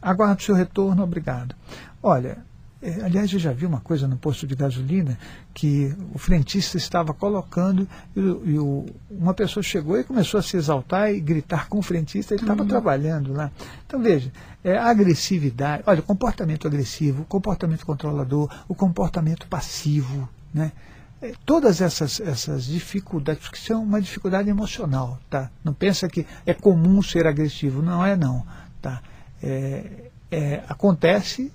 Aguardo 0.00 0.42
seu 0.42 0.54
retorno, 0.54 1.02
obrigado. 1.02 1.56
Olha, 2.02 2.44
É, 2.84 3.04
aliás, 3.04 3.32
eu 3.32 3.38
já 3.38 3.52
vi 3.52 3.64
uma 3.64 3.78
coisa 3.80 4.08
no 4.08 4.16
posto 4.16 4.44
de 4.44 4.56
gasolina 4.56 5.16
que 5.54 5.94
o 6.12 6.18
frentista 6.18 6.76
estava 6.76 7.14
colocando 7.14 7.86
e, 8.16 8.20
e 8.20 8.58
o, 8.58 8.86
uma 9.08 9.32
pessoa 9.32 9.62
chegou 9.62 9.96
e 9.96 10.02
começou 10.02 10.40
a 10.40 10.42
se 10.42 10.56
exaltar 10.56 11.12
e 11.14 11.20
gritar 11.20 11.68
com 11.68 11.78
o 11.78 11.82
frentista, 11.82 12.34
ele 12.34 12.42
estava 12.42 12.62
uhum. 12.62 12.68
trabalhando 12.68 13.32
lá. 13.32 13.52
Então, 13.86 14.02
veja, 14.02 14.32
é, 14.64 14.76
a 14.76 14.90
agressividade, 14.90 15.84
olha, 15.86 16.00
o 16.00 16.02
comportamento 16.02 16.66
agressivo, 16.66 17.22
o 17.22 17.24
comportamento 17.24 17.86
controlador, 17.86 18.50
o 18.66 18.74
comportamento 18.74 19.46
passivo, 19.46 20.28
né? 20.52 20.72
É, 21.20 21.32
todas 21.46 21.80
essas, 21.80 22.20
essas 22.20 22.64
dificuldades, 22.64 23.48
que 23.48 23.58
são 23.58 23.82
uma 23.82 24.00
dificuldade 24.00 24.50
emocional, 24.50 25.20
tá? 25.30 25.50
Não 25.62 25.72
pensa 25.72 26.08
que 26.08 26.26
é 26.44 26.52
comum 26.52 27.00
ser 27.00 27.26
agressivo, 27.26 27.80
não 27.80 28.04
é 28.04 28.16
não, 28.16 28.44
tá? 28.80 29.00
É, 29.42 30.10
é, 30.30 30.64
acontece 30.68 31.52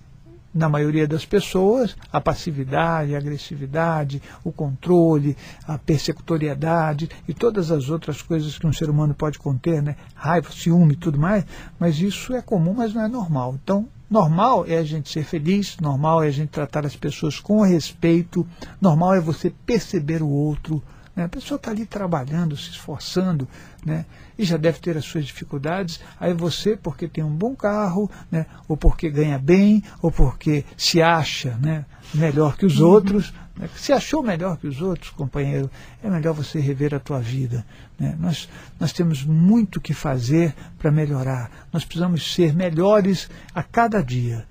na 0.58 0.68
maioria 0.68 1.08
das 1.08 1.26
pessoas, 1.26 1.96
a 2.12 2.20
passividade, 2.20 3.14
a 3.14 3.18
agressividade, 3.20 4.22
o 4.44 4.52
controle, 4.52 5.38
a 5.68 5.78
persecutoriedade 5.78 7.10
e 7.28 7.34
todas 7.34 7.70
as 7.72 7.90
outras 7.90 8.22
coisas 8.22 8.58
que 8.58 8.66
um 8.66 8.74
ser 8.74 8.90
humano 8.90 9.14
pode 9.14 9.38
conter, 9.38 9.82
né? 9.82 9.96
raiva, 10.16 10.52
ciúme 10.52 10.94
e 10.94 10.98
tudo 10.98 11.20
mais, 11.20 11.46
mas 11.80 12.00
isso 12.00 12.34
é 12.34 12.42
comum, 12.42 12.74
mas 12.74 12.94
não 12.94 13.04
é 13.04 13.08
normal. 13.08 13.56
Então, 13.64 13.88
normal 14.10 14.66
é 14.68 14.78
a 14.78 14.84
gente 14.84 15.10
ser 15.10 15.24
feliz, 15.24 15.78
normal 15.80 16.24
é 16.24 16.28
a 16.28 16.32
gente 16.32 16.50
tratar 16.50 16.86
as 16.86 16.96
pessoas 16.96 17.40
com 17.40 17.62
respeito, 17.62 18.46
normal 18.82 19.14
é 19.14 19.22
você 19.22 19.52
perceber 19.66 20.24
o 20.24 20.30
outro, 20.30 20.82
né? 21.16 21.26
A 21.26 21.30
pessoa 21.30 21.58
está 21.58 21.72
ali 21.72 21.86
trabalhando, 21.86 22.56
se 22.56 22.70
esforçando, 22.70 23.48
né? 23.86 24.06
E 24.38 24.44
já 24.44 24.58
deve 24.58 24.80
ter 24.80 24.98
as 24.98 25.06
suas 25.06 25.26
dificuldades. 25.26 26.00
Aí 26.20 26.34
você, 26.34 26.78
porque 26.78 27.08
tem 27.08 27.24
um 27.24 27.36
bom 27.36 27.56
carro, 27.56 28.10
né? 28.32 28.46
ou 28.68 28.78
porque 28.78 29.10
ganha 29.10 29.40
bem, 29.40 29.84
ou 30.02 30.12
porque 30.12 30.64
se 30.76 31.02
acha 31.02 31.58
né? 31.58 31.86
melhor 32.14 32.56
que 32.56 32.66
os 32.66 32.80
uhum. 32.80 32.88
outros, 32.88 33.34
né? 33.58 33.70
se 33.76 33.92
achou 33.92 34.22
melhor 34.22 34.58
que 34.58 34.68
os 34.68 34.82
outros, 34.82 35.10
companheiro, 35.10 35.70
é 36.04 36.10
melhor 36.10 36.34
você 36.34 36.60
rever 36.60 36.94
a 36.94 37.00
tua 37.00 37.20
vida. 37.20 37.66
Né? 38.00 38.16
Nós, 38.20 38.48
nós 38.80 38.94
temos 38.94 39.24
muito 39.24 39.82
que 39.82 39.94
fazer 39.94 40.54
para 40.78 40.92
melhorar. 40.92 41.50
Nós 41.74 41.84
precisamos 41.84 42.34
ser 42.34 42.54
melhores 42.54 43.30
a 43.54 43.64
cada 43.64 44.02
dia 44.02 44.46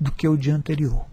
do 0.00 0.10
que 0.10 0.28
o 0.28 0.36
dia 0.36 0.54
anterior. 0.54 1.06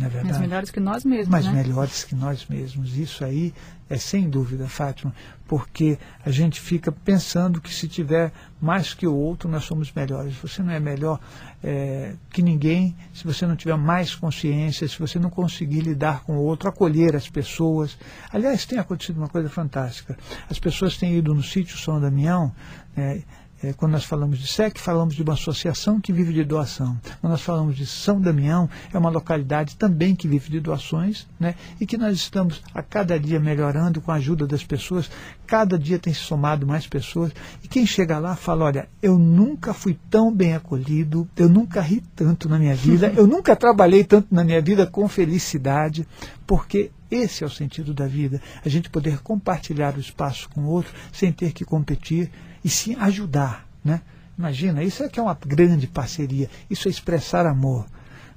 É? 0.00 0.22
Mas 0.22 0.38
melhores 0.38 0.70
que 0.70 0.78
nós 0.78 1.04
mesmos. 1.04 1.28
Mas 1.28 1.46
né? 1.46 1.52
melhores 1.52 2.04
que 2.04 2.14
nós 2.14 2.46
mesmos. 2.46 2.96
Isso 2.96 3.24
aí 3.24 3.52
é 3.90 3.96
sem 3.96 4.28
dúvida, 4.28 4.68
Fátima, 4.68 5.14
porque 5.46 5.98
a 6.24 6.30
gente 6.30 6.60
fica 6.60 6.92
pensando 6.92 7.60
que 7.60 7.72
se 7.72 7.88
tiver 7.88 8.32
mais 8.60 8.92
que 8.92 9.06
o 9.06 9.14
outro, 9.14 9.48
nós 9.48 9.64
somos 9.64 9.90
melhores. 9.92 10.34
Você 10.36 10.62
não 10.62 10.72
é 10.72 10.78
melhor 10.78 11.18
é, 11.62 12.14
que 12.30 12.42
ninguém 12.42 12.94
se 13.14 13.24
você 13.24 13.46
não 13.46 13.56
tiver 13.56 13.76
mais 13.76 14.14
consciência, 14.14 14.86
se 14.86 14.98
você 14.98 15.18
não 15.18 15.30
conseguir 15.30 15.80
lidar 15.80 16.22
com 16.24 16.36
o 16.36 16.42
outro, 16.42 16.68
acolher 16.68 17.16
as 17.16 17.28
pessoas. 17.28 17.96
Aliás, 18.30 18.66
tem 18.66 18.78
acontecido 18.78 19.16
uma 19.16 19.28
coisa 19.28 19.48
fantástica. 19.48 20.18
As 20.50 20.58
pessoas 20.58 20.98
têm 20.98 21.16
ido 21.16 21.34
no 21.34 21.42
sítio 21.42 21.78
São 21.78 21.98
Damião. 21.98 22.52
É, 22.96 23.22
é, 23.62 23.72
quando 23.72 23.92
nós 23.92 24.04
falamos 24.04 24.38
de 24.38 24.46
SEC, 24.46 24.78
falamos 24.78 25.14
de 25.14 25.22
uma 25.22 25.32
associação 25.32 26.00
que 26.00 26.12
vive 26.12 26.32
de 26.32 26.44
doação. 26.44 26.96
Quando 27.20 27.32
nós 27.32 27.42
falamos 27.42 27.76
de 27.76 27.86
São 27.86 28.20
Damião, 28.20 28.70
é 28.92 28.98
uma 28.98 29.10
localidade 29.10 29.76
também 29.76 30.14
que 30.14 30.28
vive 30.28 30.48
de 30.48 30.60
doações, 30.60 31.26
né? 31.40 31.56
e 31.80 31.86
que 31.86 31.96
nós 31.96 32.14
estamos 32.16 32.62
a 32.72 32.82
cada 32.82 33.18
dia 33.18 33.40
melhorando 33.40 34.00
com 34.00 34.12
a 34.12 34.16
ajuda 34.16 34.46
das 34.46 34.62
pessoas. 34.62 35.10
Cada 35.46 35.76
dia 35.78 35.98
tem 35.98 36.14
se 36.14 36.20
somado 36.20 36.66
mais 36.66 36.86
pessoas. 36.86 37.32
E 37.62 37.68
quem 37.68 37.84
chega 37.84 38.18
lá 38.18 38.36
fala: 38.36 38.66
Olha, 38.66 38.88
eu 39.02 39.18
nunca 39.18 39.74
fui 39.74 39.98
tão 40.08 40.32
bem 40.32 40.54
acolhido, 40.54 41.28
eu 41.36 41.48
nunca 41.48 41.80
ri 41.80 42.02
tanto 42.14 42.48
na 42.48 42.58
minha 42.58 42.76
vida, 42.76 43.12
eu 43.16 43.26
nunca 43.26 43.56
trabalhei 43.56 44.04
tanto 44.04 44.32
na 44.32 44.44
minha 44.44 44.62
vida 44.62 44.86
com 44.86 45.08
felicidade, 45.08 46.06
porque 46.46 46.92
esse 47.10 47.42
é 47.42 47.46
o 47.46 47.50
sentido 47.50 47.94
da 47.94 48.06
vida, 48.06 48.40
a 48.64 48.68
gente 48.68 48.90
poder 48.90 49.18
compartilhar 49.20 49.96
o 49.96 50.00
espaço 50.00 50.48
com 50.50 50.60
o 50.60 50.68
outro 50.68 50.92
sem 51.10 51.32
ter 51.32 51.52
que 51.52 51.64
competir 51.64 52.30
e 52.64 52.68
sim 52.68 52.94
ajudar. 52.96 53.66
Né? 53.84 54.00
Imagina, 54.36 54.82
isso 54.82 55.02
é 55.02 55.08
que 55.08 55.18
é 55.18 55.22
uma 55.22 55.34
grande 55.34 55.86
parceria, 55.86 56.48
isso 56.70 56.88
é 56.88 56.90
expressar 56.90 57.46
amor. 57.46 57.86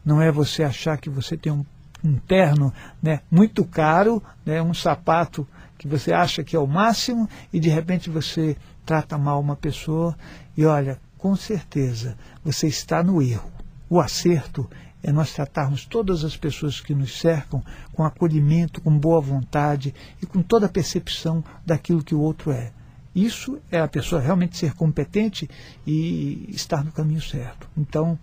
Não 0.03 0.21
é 0.21 0.31
você 0.31 0.63
achar 0.63 0.97
que 0.97 1.09
você 1.09 1.37
tem 1.37 1.51
um, 1.51 1.65
um 2.03 2.15
terno 2.15 2.73
né, 3.01 3.21
muito 3.29 3.63
caro, 3.63 4.21
né, 4.45 4.61
um 4.61 4.73
sapato 4.73 5.47
que 5.77 5.87
você 5.87 6.11
acha 6.11 6.43
que 6.43 6.55
é 6.55 6.59
o 6.59 6.67
máximo 6.67 7.29
e 7.51 7.59
de 7.59 7.69
repente 7.69 8.09
você 8.09 8.57
trata 8.85 9.17
mal 9.17 9.39
uma 9.39 9.55
pessoa 9.55 10.17
e 10.57 10.65
olha, 10.65 10.99
com 11.17 11.35
certeza 11.35 12.17
você 12.43 12.67
está 12.67 13.03
no 13.03 13.21
erro. 13.21 13.51
O 13.89 13.99
acerto 13.99 14.69
é 15.03 15.11
nós 15.11 15.33
tratarmos 15.33 15.85
todas 15.85 16.23
as 16.23 16.37
pessoas 16.37 16.79
que 16.79 16.93
nos 16.93 17.19
cercam 17.19 17.63
com 17.93 18.03
acolhimento, 18.03 18.81
com 18.81 18.97
boa 18.97 19.19
vontade 19.19 19.93
e 20.21 20.25
com 20.25 20.41
toda 20.41 20.65
a 20.65 20.69
percepção 20.69 21.43
daquilo 21.65 22.03
que 22.03 22.15
o 22.15 22.21
outro 22.21 22.51
é. 22.51 22.71
Isso 23.13 23.59
é 23.69 23.79
a 23.79 23.87
pessoa 23.87 24.21
realmente 24.21 24.57
ser 24.57 24.73
competente 24.73 25.49
e 25.85 26.45
estar 26.49 26.83
no 26.83 26.91
caminho 26.93 27.21
certo. 27.21 27.69
Então, 27.77 28.17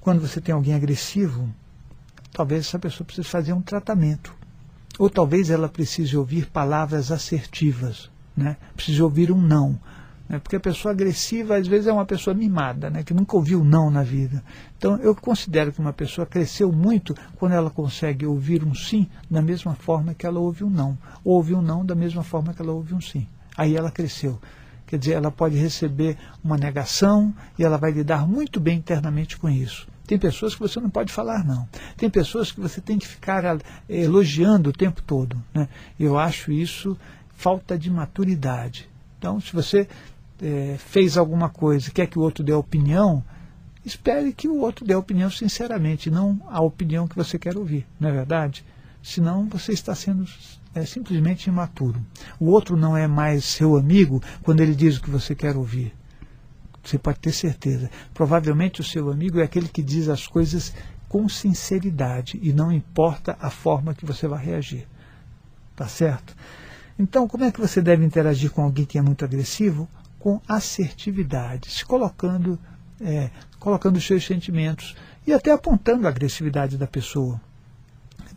quando 0.00 0.20
você 0.20 0.40
tem 0.40 0.54
alguém 0.54 0.74
agressivo, 0.74 1.48
talvez 2.32 2.66
essa 2.66 2.78
pessoa 2.78 3.04
precise 3.04 3.28
fazer 3.28 3.52
um 3.52 3.60
tratamento. 3.60 4.34
Ou 4.96 5.10
talvez 5.10 5.50
ela 5.50 5.68
precise 5.68 6.16
ouvir 6.16 6.46
palavras 6.46 7.10
assertivas, 7.10 8.10
né? 8.36 8.56
precise 8.76 9.02
ouvir 9.02 9.32
um 9.32 9.40
não. 9.40 9.76
Né? 10.28 10.38
Porque 10.38 10.54
a 10.54 10.60
pessoa 10.60 10.92
agressiva, 10.92 11.56
às 11.56 11.66
vezes, 11.66 11.88
é 11.88 11.92
uma 11.92 12.06
pessoa 12.06 12.32
mimada, 12.32 12.90
né? 12.90 13.02
que 13.02 13.12
nunca 13.12 13.34
ouviu 13.34 13.64
não 13.64 13.90
na 13.90 14.04
vida. 14.04 14.40
Então, 14.78 14.98
eu 14.98 15.16
considero 15.16 15.72
que 15.72 15.80
uma 15.80 15.92
pessoa 15.92 16.26
cresceu 16.26 16.70
muito 16.70 17.12
quando 17.36 17.52
ela 17.52 17.70
consegue 17.70 18.24
ouvir 18.24 18.62
um 18.62 18.74
sim 18.74 19.08
da 19.28 19.42
mesma 19.42 19.74
forma 19.74 20.14
que 20.14 20.26
ela 20.26 20.38
ouve 20.38 20.62
um 20.62 20.70
não. 20.70 20.96
Ou 21.24 21.34
ouvir 21.34 21.54
um 21.54 21.62
não 21.62 21.84
da 21.84 21.96
mesma 21.96 22.22
forma 22.22 22.54
que 22.54 22.62
ela 22.62 22.72
ouve 22.72 22.94
um 22.94 23.00
sim 23.00 23.26
aí 23.56 23.76
ela 23.76 23.90
cresceu. 23.90 24.40
Quer 24.86 24.98
dizer, 24.98 25.12
ela 25.12 25.30
pode 25.30 25.56
receber 25.56 26.16
uma 26.42 26.56
negação 26.56 27.32
e 27.58 27.64
ela 27.64 27.78
vai 27.78 27.92
lidar 27.92 28.26
muito 28.26 28.58
bem 28.58 28.78
internamente 28.78 29.36
com 29.36 29.48
isso. 29.48 29.86
Tem 30.04 30.18
pessoas 30.18 30.54
que 30.54 30.60
você 30.60 30.80
não 30.80 30.90
pode 30.90 31.12
falar 31.12 31.44
não. 31.44 31.68
Tem 31.96 32.10
pessoas 32.10 32.50
que 32.50 32.60
você 32.60 32.80
tem 32.80 32.98
que 32.98 33.06
ficar 33.06 33.44
eh, 33.44 33.60
elogiando 33.88 34.70
o 34.70 34.72
tempo 34.72 35.00
todo. 35.02 35.40
Né? 35.54 35.68
Eu 35.98 36.18
acho 36.18 36.50
isso 36.50 36.98
falta 37.36 37.78
de 37.78 37.88
maturidade. 37.88 38.88
Então, 39.16 39.40
se 39.40 39.52
você 39.52 39.86
é, 40.42 40.76
fez 40.78 41.16
alguma 41.16 41.48
coisa, 41.48 41.90
quer 41.90 42.06
que 42.06 42.18
o 42.18 42.22
outro 42.22 42.42
dê 42.42 42.52
opinião, 42.52 43.22
espere 43.84 44.32
que 44.32 44.48
o 44.48 44.58
outro 44.58 44.84
dê 44.84 44.94
opinião 44.94 45.30
sinceramente, 45.30 46.10
não 46.10 46.40
a 46.48 46.60
opinião 46.60 47.06
que 47.06 47.16
você 47.16 47.38
quer 47.38 47.56
ouvir, 47.56 47.86
não 47.98 48.08
é 48.08 48.12
verdade? 48.12 48.64
Senão 49.02 49.46
você 49.46 49.72
está 49.72 49.94
sendo 49.94 50.26
é 50.74 50.84
simplesmente 50.84 51.48
imaturo. 51.48 52.00
O 52.38 52.46
outro 52.46 52.76
não 52.76 52.96
é 52.96 53.06
mais 53.06 53.44
seu 53.44 53.76
amigo 53.76 54.22
quando 54.42 54.60
ele 54.60 54.74
diz 54.74 54.96
o 54.96 55.02
que 55.02 55.10
você 55.10 55.34
quer 55.34 55.56
ouvir. 55.56 55.94
Você 56.82 56.98
pode 56.98 57.18
ter 57.18 57.32
certeza. 57.32 57.90
Provavelmente 58.14 58.80
o 58.80 58.84
seu 58.84 59.10
amigo 59.10 59.40
é 59.40 59.42
aquele 59.42 59.68
que 59.68 59.82
diz 59.82 60.08
as 60.08 60.26
coisas 60.26 60.72
com 61.08 61.28
sinceridade 61.28 62.38
e 62.42 62.52
não 62.52 62.72
importa 62.72 63.36
a 63.40 63.50
forma 63.50 63.94
que 63.94 64.06
você 64.06 64.26
vai 64.26 64.44
reagir. 64.44 64.86
Tá 65.74 65.88
certo? 65.88 66.36
Então, 66.98 67.26
como 67.26 67.44
é 67.44 67.50
que 67.50 67.60
você 67.60 67.80
deve 67.80 68.04
interagir 68.04 68.50
com 68.50 68.62
alguém 68.62 68.84
que 68.84 68.98
é 68.98 69.02
muito 69.02 69.24
agressivo? 69.24 69.88
Com 70.18 70.40
assertividade, 70.46 71.70
se 71.70 71.84
colocando, 71.84 72.58
é, 73.00 73.30
colocando 73.58 73.96
os 73.96 74.06
seus 74.06 74.24
sentimentos 74.24 74.94
e 75.26 75.32
até 75.32 75.50
apontando 75.50 76.06
a 76.06 76.10
agressividade 76.10 76.76
da 76.76 76.86
pessoa 76.86 77.40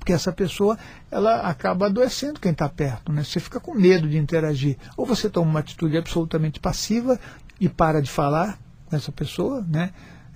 porque 0.03 0.11
essa 0.11 0.33
pessoa 0.33 0.77
ela 1.09 1.47
acaba 1.47 1.85
adoecendo 1.85 2.37
quem 2.37 2.51
está 2.51 2.67
perto, 2.67 3.09
né? 3.09 3.23
Você 3.23 3.39
fica 3.39 3.57
com 3.57 3.73
medo 3.73 4.05
de 4.05 4.17
interagir. 4.17 4.77
Ou 4.97 5.05
você 5.05 5.29
toma 5.29 5.49
uma 5.49 5.59
atitude 5.61 5.97
absolutamente 5.97 6.59
passiva 6.59 7.17
e 7.57 7.69
para 7.69 8.01
de 8.01 8.11
falar 8.11 8.59
com 8.85 8.97
essa 8.97 9.13
pessoa, 9.13 9.65
né? 9.65 9.93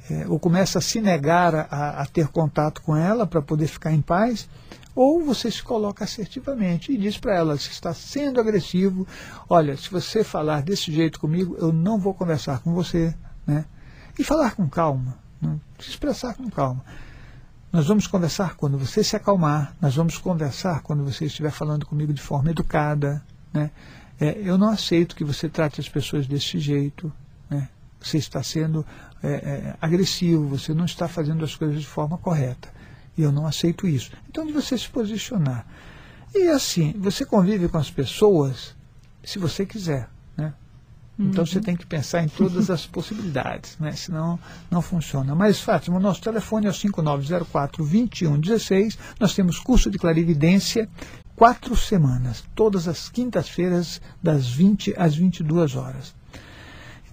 É, 0.09 0.25
ou 0.25 0.39
começa 0.39 0.79
a 0.79 0.81
se 0.81 1.01
negar 1.01 1.53
a, 1.69 2.01
a 2.01 2.05
ter 2.05 2.29
contato 2.29 2.81
com 2.81 2.95
ela 2.95 3.27
para 3.27 3.41
poder 3.41 3.67
ficar 3.67 3.91
em 3.91 4.01
paz, 4.01 4.47
ou 4.95 5.21
você 5.21 5.51
se 5.51 5.61
coloca 5.61 6.05
assertivamente 6.05 6.93
e 6.93 6.97
diz 6.97 7.17
para 7.17 7.35
ela 7.35 7.57
se 7.57 7.69
está 7.69 7.93
sendo 7.93 8.39
agressivo, 8.39 9.05
olha, 9.49 9.75
se 9.75 9.91
você 9.91 10.23
falar 10.23 10.61
desse 10.61 10.93
jeito 10.93 11.19
comigo, 11.19 11.57
eu 11.59 11.73
não 11.73 11.99
vou 11.99 12.13
conversar 12.13 12.59
com 12.59 12.73
você, 12.73 13.13
né? 13.45 13.65
E 14.17 14.23
falar 14.23 14.55
com 14.55 14.65
calma, 14.69 15.17
né? 15.41 15.59
se 15.77 15.89
expressar 15.89 16.35
com 16.35 16.49
calma. 16.49 16.85
Nós 17.77 17.85
vamos 17.85 18.07
conversar 18.07 18.55
quando 18.55 18.75
você 18.75 19.03
se 19.03 19.15
acalmar, 19.15 19.75
nós 19.79 19.95
vamos 19.95 20.17
conversar 20.17 20.81
quando 20.81 21.03
você 21.03 21.25
estiver 21.25 21.51
falando 21.51 21.85
comigo 21.85 22.11
de 22.11 22.19
forma 22.23 22.49
educada. 22.49 23.23
Né? 23.53 23.69
É, 24.19 24.35
eu 24.39 24.57
não 24.57 24.69
aceito 24.69 25.15
que 25.15 25.23
você 25.23 25.47
trate 25.47 25.79
as 25.79 25.87
pessoas 25.87 26.25
desse 26.25 26.57
jeito. 26.57 27.13
Né? 27.47 27.69
Você 28.01 28.17
está 28.17 28.41
sendo 28.41 28.83
é, 29.21 29.29
é, 29.29 29.77
agressivo, 29.79 30.47
você 30.47 30.73
não 30.73 30.85
está 30.85 31.07
fazendo 31.07 31.45
as 31.45 31.55
coisas 31.55 31.79
de 31.79 31.85
forma 31.85 32.17
correta. 32.17 32.67
E 33.15 33.21
eu 33.21 33.31
não 33.31 33.45
aceito 33.45 33.87
isso. 33.87 34.11
Então, 34.27 34.43
de 34.43 34.53
você 34.53 34.75
se 34.75 34.89
posicionar. 34.89 35.63
E 36.33 36.47
assim, 36.47 36.95
você 36.97 37.23
convive 37.23 37.69
com 37.69 37.77
as 37.77 37.91
pessoas 37.91 38.75
se 39.23 39.37
você 39.37 39.67
quiser. 39.67 40.09
Né? 40.35 40.51
Uhum. 41.17 41.27
Então 41.27 41.45
você 41.45 41.59
tem 41.59 41.75
que 41.75 41.85
pensar 41.85 42.23
em 42.23 42.27
todas 42.27 42.69
as 42.69 42.85
possibilidades, 42.85 43.75
né? 43.79 43.93
senão 43.93 44.39
não 44.69 44.81
funciona. 44.81 45.33
Mas, 45.33 45.59
Fátima, 45.59 45.97
o 45.97 45.99
nosso 45.99 46.21
telefone 46.21 46.67
é 46.67 46.69
o 46.69 46.73
5904-2116. 46.73 48.97
Nós 49.19 49.33
temos 49.33 49.59
curso 49.59 49.89
de 49.89 49.97
clarividência 49.97 50.87
quatro 51.35 51.75
semanas, 51.75 52.43
todas 52.55 52.87
as 52.87 53.09
quintas-feiras, 53.09 53.99
das 54.21 54.47
20 54.47 54.93
às 54.97 55.15
22 55.15 55.75
horas. 55.75 56.15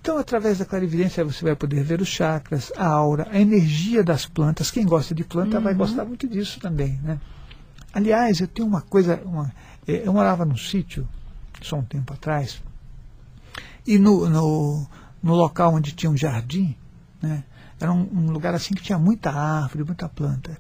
Então, 0.01 0.19
através 0.19 0.59
da 0.59 0.67
clarividência, 0.67 1.25
você 1.25 1.45
vai 1.45 1.57
poder 1.57 1.83
ver 1.83 2.01
os 2.01 2.09
chakras, 2.09 2.71
a 2.77 2.87
aura, 2.87 3.27
a 3.31 3.41
energia 3.41 4.05
das 4.05 4.27
plantas. 4.27 4.71
Quem 4.71 4.85
gosta 4.85 5.15
de 5.15 5.25
planta 5.25 5.57
uhum. 5.59 5.63
vai 5.63 5.75
gostar 5.75 6.05
muito 6.05 6.29
disso 6.29 6.61
também. 6.61 7.01
Né? 7.03 7.19
Aliás, 7.93 8.41
eu 8.41 8.49
tenho 8.49 8.69
uma 8.69 8.83
coisa. 8.83 9.21
Uma, 9.25 9.51
é, 9.87 10.07
eu 10.07 10.13
morava 10.13 10.45
num 10.45 10.57
sítio, 10.57 11.09
só 11.63 11.77
um 11.77 11.85
tempo 11.85 12.13
atrás, 12.13 12.61
e 13.87 13.99
no, 13.99 14.29
no, 14.29 14.87
no 15.23 15.35
local 15.35 15.75
onde 15.75 15.93
tinha 15.93 16.11
um 16.11 16.17
jardim, 16.17 16.77
né, 17.21 17.45
era 17.81 17.93
um, 17.93 18.09
um 18.13 18.31
lugar 18.31 18.55
assim 18.55 18.75
que 18.75 18.83
tinha 18.83 18.99
muita 18.99 19.31
árvore, 19.31 19.85
muita 19.85 20.09
planta. 20.09 20.57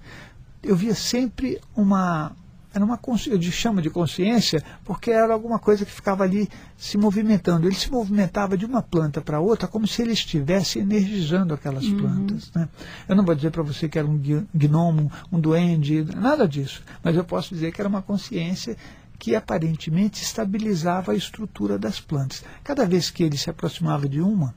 Eu 0.62 0.76
via 0.76 0.94
sempre 0.94 1.60
uma, 1.76 2.32
era 2.74 2.84
uma 2.84 2.98
eu 3.26 3.40
chamo 3.42 3.80
de 3.80 3.88
consciência 3.88 4.62
porque 4.84 5.10
era 5.10 5.32
alguma 5.32 5.58
coisa 5.60 5.84
que 5.84 5.92
ficava 5.92 6.24
ali 6.24 6.48
se 6.76 6.98
movimentando. 6.98 7.68
Ele 7.68 7.74
se 7.74 7.90
movimentava 7.90 8.56
de 8.56 8.66
uma 8.66 8.82
planta 8.82 9.20
para 9.20 9.38
outra 9.38 9.68
como 9.68 9.86
se 9.86 10.02
ele 10.02 10.12
estivesse 10.12 10.80
energizando 10.80 11.54
aquelas 11.54 11.84
uhum. 11.84 11.98
plantas. 11.98 12.50
Né? 12.52 12.68
Eu 13.08 13.14
não 13.14 13.24
vou 13.24 13.34
dizer 13.34 13.50
para 13.52 13.62
você 13.62 13.88
que 13.88 13.98
era 13.98 14.08
um 14.08 14.20
gnomo, 14.52 15.10
um 15.30 15.38
duende, 15.38 16.04
nada 16.16 16.48
disso. 16.48 16.82
Mas 17.02 17.14
eu 17.14 17.24
posso 17.24 17.54
dizer 17.54 17.72
que 17.72 17.80
era 17.80 17.88
uma 17.88 18.02
consciência 18.02 18.76
que 19.24 19.34
aparentemente 19.34 20.22
estabilizava 20.22 21.12
a 21.12 21.14
estrutura 21.14 21.78
das 21.78 21.98
plantas. 21.98 22.44
Cada 22.62 22.84
vez 22.84 23.08
que 23.08 23.24
ele 23.24 23.38
se 23.38 23.48
aproximava 23.48 24.06
de 24.06 24.20
uma, 24.20 24.54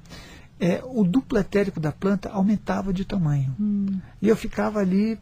é, 0.59 0.81
o 0.83 1.05
duplo 1.05 1.37
etérico 1.37 1.79
da 1.79 1.89
planta 1.89 2.27
aumentava 2.27 2.91
de 2.91 3.05
tamanho. 3.05 3.55
Hum. 3.57 3.97
E 4.21 4.27
eu 4.27 4.35
ficava 4.35 4.81
ali, 4.81 5.17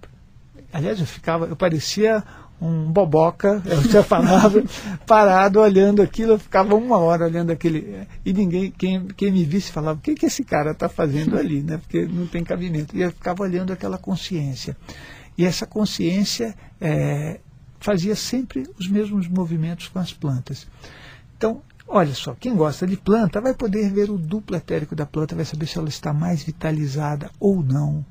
aliás, 0.73 0.99
eu 0.99 1.05
ficava, 1.05 1.45
eu 1.45 1.55
parecia 1.55 2.23
um 2.59 2.91
boboca, 2.91 3.61
é 3.67 3.75
outra 3.75 4.01
palavra, 4.03 4.63
parado 5.05 5.59
olhando 5.59 6.01
aquilo, 6.01 6.31
eu 6.31 6.39
ficava 6.39 6.73
uma 6.73 6.97
hora 6.97 7.25
olhando 7.25 7.51
aquele. 7.51 8.07
E 8.25 8.33
ninguém, 8.33 8.71
quem, 8.71 9.05
quem 9.09 9.31
me 9.31 9.45
visse, 9.45 9.71
falava: 9.71 9.99
o 9.99 10.01
que, 10.01 10.15
que 10.15 10.25
esse 10.25 10.43
cara 10.43 10.71
está 10.71 10.89
fazendo 10.89 11.37
ali? 11.37 11.61
Né? 11.61 11.77
Porque 11.77 12.03
não 12.07 12.25
tem 12.25 12.43
cabimento. 12.43 12.97
E 12.97 13.03
eu 13.03 13.11
ficava 13.11 13.43
olhando 13.43 13.71
aquela 13.71 13.99
consciência. 13.99 14.75
E 15.37 15.45
essa 15.45 15.67
consciência 15.67 16.55
é, 16.81 17.41
fazia 17.85 18.15
sempre 18.15 18.67
os 18.79 18.87
mesmos 18.89 19.27
movimentos 19.27 19.87
com 19.87 19.99
as 19.99 20.11
plantas. 20.11 20.67
Então, 21.37 21.61
olha 21.87 22.15
só, 22.15 22.33
quem 22.33 22.55
gosta 22.55 22.87
de 22.87 22.97
planta 22.97 23.39
vai 23.39 23.53
poder 23.53 23.91
ver 23.91 24.09
o 24.09 24.17
duplo 24.17 24.55
etérico 24.55 24.95
da 24.95 25.05
planta, 25.05 25.35
vai 25.35 25.45
saber 25.45 25.67
se 25.67 25.77
ela 25.77 25.87
está 25.87 26.11
mais 26.11 26.43
vitalizada 26.43 27.29
ou 27.39 27.61
não 27.61 28.03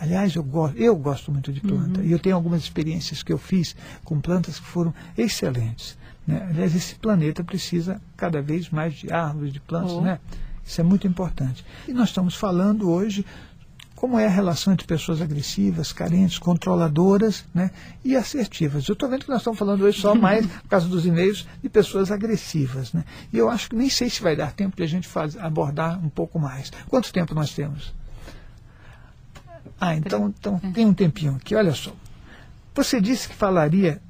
Aliás, 0.00 0.34
eu 0.36 0.44
gosto, 0.44 0.78
eu 0.78 0.96
gosto 0.96 1.32
muito 1.32 1.52
de 1.52 1.60
planta. 1.60 2.00
Uhum. 2.00 2.06
E 2.06 2.12
eu 2.12 2.18
tenho 2.18 2.36
algumas 2.36 2.62
experiências 2.62 3.22
que 3.22 3.32
eu 3.32 3.38
fiz 3.38 3.74
com 4.04 4.20
plantas 4.20 4.60
que 4.60 4.66
foram 4.66 4.94
excelentes. 5.16 5.98
Né? 6.26 6.46
Aliás, 6.48 6.74
esse 6.74 6.94
planeta 6.94 7.42
precisa 7.42 8.00
cada 8.16 8.40
vez 8.40 8.70
mais 8.70 8.94
de 8.94 9.12
árvores, 9.12 9.52
de 9.52 9.60
plantas. 9.60 9.92
Oh. 9.92 10.00
Né? 10.00 10.20
Isso 10.64 10.80
é 10.80 10.84
muito 10.84 11.06
importante. 11.08 11.64
E 11.88 11.92
nós 11.92 12.10
estamos 12.10 12.36
falando 12.36 12.88
hoje 12.88 13.26
como 13.98 14.16
é 14.16 14.26
a 14.26 14.30
relação 14.30 14.72
entre 14.72 14.86
pessoas 14.86 15.20
agressivas, 15.20 15.92
carentes, 15.92 16.38
controladoras 16.38 17.44
né, 17.52 17.72
e 18.04 18.14
assertivas. 18.14 18.86
Eu 18.86 18.92
estou 18.92 19.08
vendo 19.08 19.24
que 19.24 19.28
nós 19.28 19.38
estamos 19.38 19.58
falando 19.58 19.82
hoje 19.82 20.00
só 20.00 20.14
mais, 20.14 20.46
por 20.62 20.68
causa 20.68 20.86
dos 20.86 21.04
e-mails, 21.04 21.48
de 21.60 21.68
pessoas 21.68 22.12
agressivas. 22.12 22.92
Né? 22.92 23.04
E 23.32 23.38
eu 23.38 23.50
acho 23.50 23.70
que 23.70 23.74
nem 23.74 23.90
sei 23.90 24.08
se 24.08 24.22
vai 24.22 24.36
dar 24.36 24.52
tempo 24.52 24.76
de 24.76 24.84
a 24.84 24.86
gente 24.86 25.08
faz, 25.08 25.36
abordar 25.36 25.98
um 25.98 26.08
pouco 26.08 26.38
mais. 26.38 26.70
Quanto 26.86 27.12
tempo 27.12 27.34
nós 27.34 27.52
temos? 27.52 27.92
Ah, 29.80 29.96
então, 29.96 30.32
então 30.38 30.60
tem 30.72 30.86
um 30.86 30.94
tempinho 30.94 31.34
aqui, 31.34 31.56
olha 31.56 31.74
só. 31.74 31.92
Você 32.76 33.00
disse 33.00 33.28
que 33.28 33.34
falaria 33.34 34.00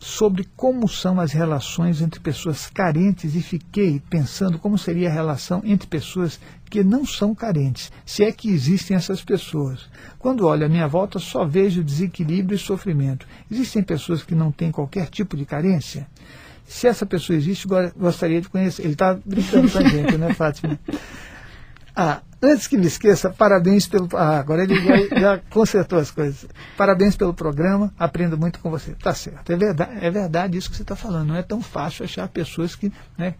sobre 0.00 0.48
como 0.56 0.88
são 0.88 1.20
as 1.20 1.30
relações 1.30 2.00
entre 2.00 2.18
pessoas 2.18 2.70
carentes 2.70 3.34
e 3.34 3.42
fiquei 3.42 4.02
pensando 4.08 4.58
como 4.58 4.78
seria 4.78 5.10
a 5.10 5.12
relação 5.12 5.60
entre 5.62 5.86
pessoas 5.86 6.40
que 6.70 6.82
não 6.82 7.04
são 7.04 7.34
carentes, 7.34 7.92
se 8.06 8.24
é 8.24 8.32
que 8.32 8.48
existem 8.48 8.96
essas 8.96 9.22
pessoas. 9.22 9.90
Quando 10.18 10.46
olho 10.46 10.64
à 10.64 10.68
minha 10.70 10.88
volta, 10.88 11.18
só 11.18 11.44
vejo 11.44 11.84
desequilíbrio 11.84 12.56
e 12.56 12.58
sofrimento. 12.58 13.26
Existem 13.50 13.82
pessoas 13.82 14.22
que 14.22 14.34
não 14.34 14.50
têm 14.50 14.72
qualquer 14.72 15.08
tipo 15.10 15.36
de 15.36 15.44
carência? 15.44 16.08
Se 16.64 16.86
essa 16.86 17.04
pessoa 17.04 17.36
existe, 17.36 17.68
gostaria 17.94 18.40
de 18.40 18.48
conhecer. 18.48 18.82
Ele 18.82 18.92
está 18.92 19.12
brincando 19.14 19.70
com 19.70 19.78
a 19.78 19.82
gente, 19.84 20.16
né, 20.16 20.32
Fátima? 20.32 20.80
Ah, 22.02 22.22
antes 22.42 22.66
que 22.66 22.76
me 22.76 22.86
esqueça, 22.86 23.30
parabéns 23.30 23.86
pelo. 23.86 24.08
Ah, 24.14 24.38
agora 24.38 24.62
ele 24.62 24.76
já, 24.80 24.96
já, 25.20 25.38
consertou 25.50 25.98
as 25.98 26.10
coisas. 26.10 26.46
Parabéns 26.76 27.16
pelo 27.16 27.34
programa, 27.34 27.92
aprendo 27.98 28.38
muito 28.38 28.58
com 28.60 28.70
você. 28.70 28.92
Tá 28.94 29.14
certo, 29.14 29.52
é 29.52 29.56
verdade, 29.56 30.04
é 30.04 30.10
verdade 30.10 30.58
isso 30.58 30.70
que 30.70 30.76
você 30.76 30.82
está 30.82 30.96
falando. 30.96 31.28
Não 31.28 31.36
é 31.36 31.42
tão 31.42 31.60
fácil 31.60 32.04
achar 32.04 32.28
pessoas 32.28 32.74
que. 32.74 32.92
Né, 33.16 33.34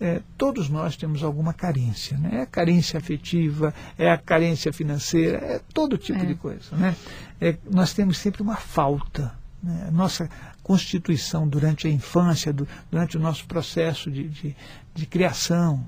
é, 0.00 0.22
todos 0.36 0.68
nós 0.68 0.96
temos 0.96 1.24
alguma 1.24 1.52
carência. 1.52 2.16
Né? 2.18 2.30
É 2.34 2.40
a 2.42 2.46
carência 2.46 2.98
afetiva, 2.98 3.74
é 3.98 4.10
a 4.10 4.16
carência 4.16 4.72
financeira, 4.72 5.38
é 5.38 5.60
todo 5.74 5.98
tipo 5.98 6.20
é. 6.20 6.26
de 6.26 6.34
coisa. 6.34 6.76
Né? 6.76 6.94
É, 7.40 7.56
nós 7.68 7.92
temos 7.92 8.18
sempre 8.18 8.42
uma 8.42 8.56
falta. 8.56 9.32
Né? 9.60 9.88
Nossa 9.90 10.30
constituição 10.62 11.48
durante 11.48 11.88
a 11.88 11.90
infância, 11.90 12.52
do, 12.52 12.68
durante 12.90 13.16
o 13.16 13.20
nosso 13.20 13.46
processo 13.46 14.10
de, 14.10 14.28
de, 14.28 14.56
de 14.94 15.06
criação, 15.06 15.84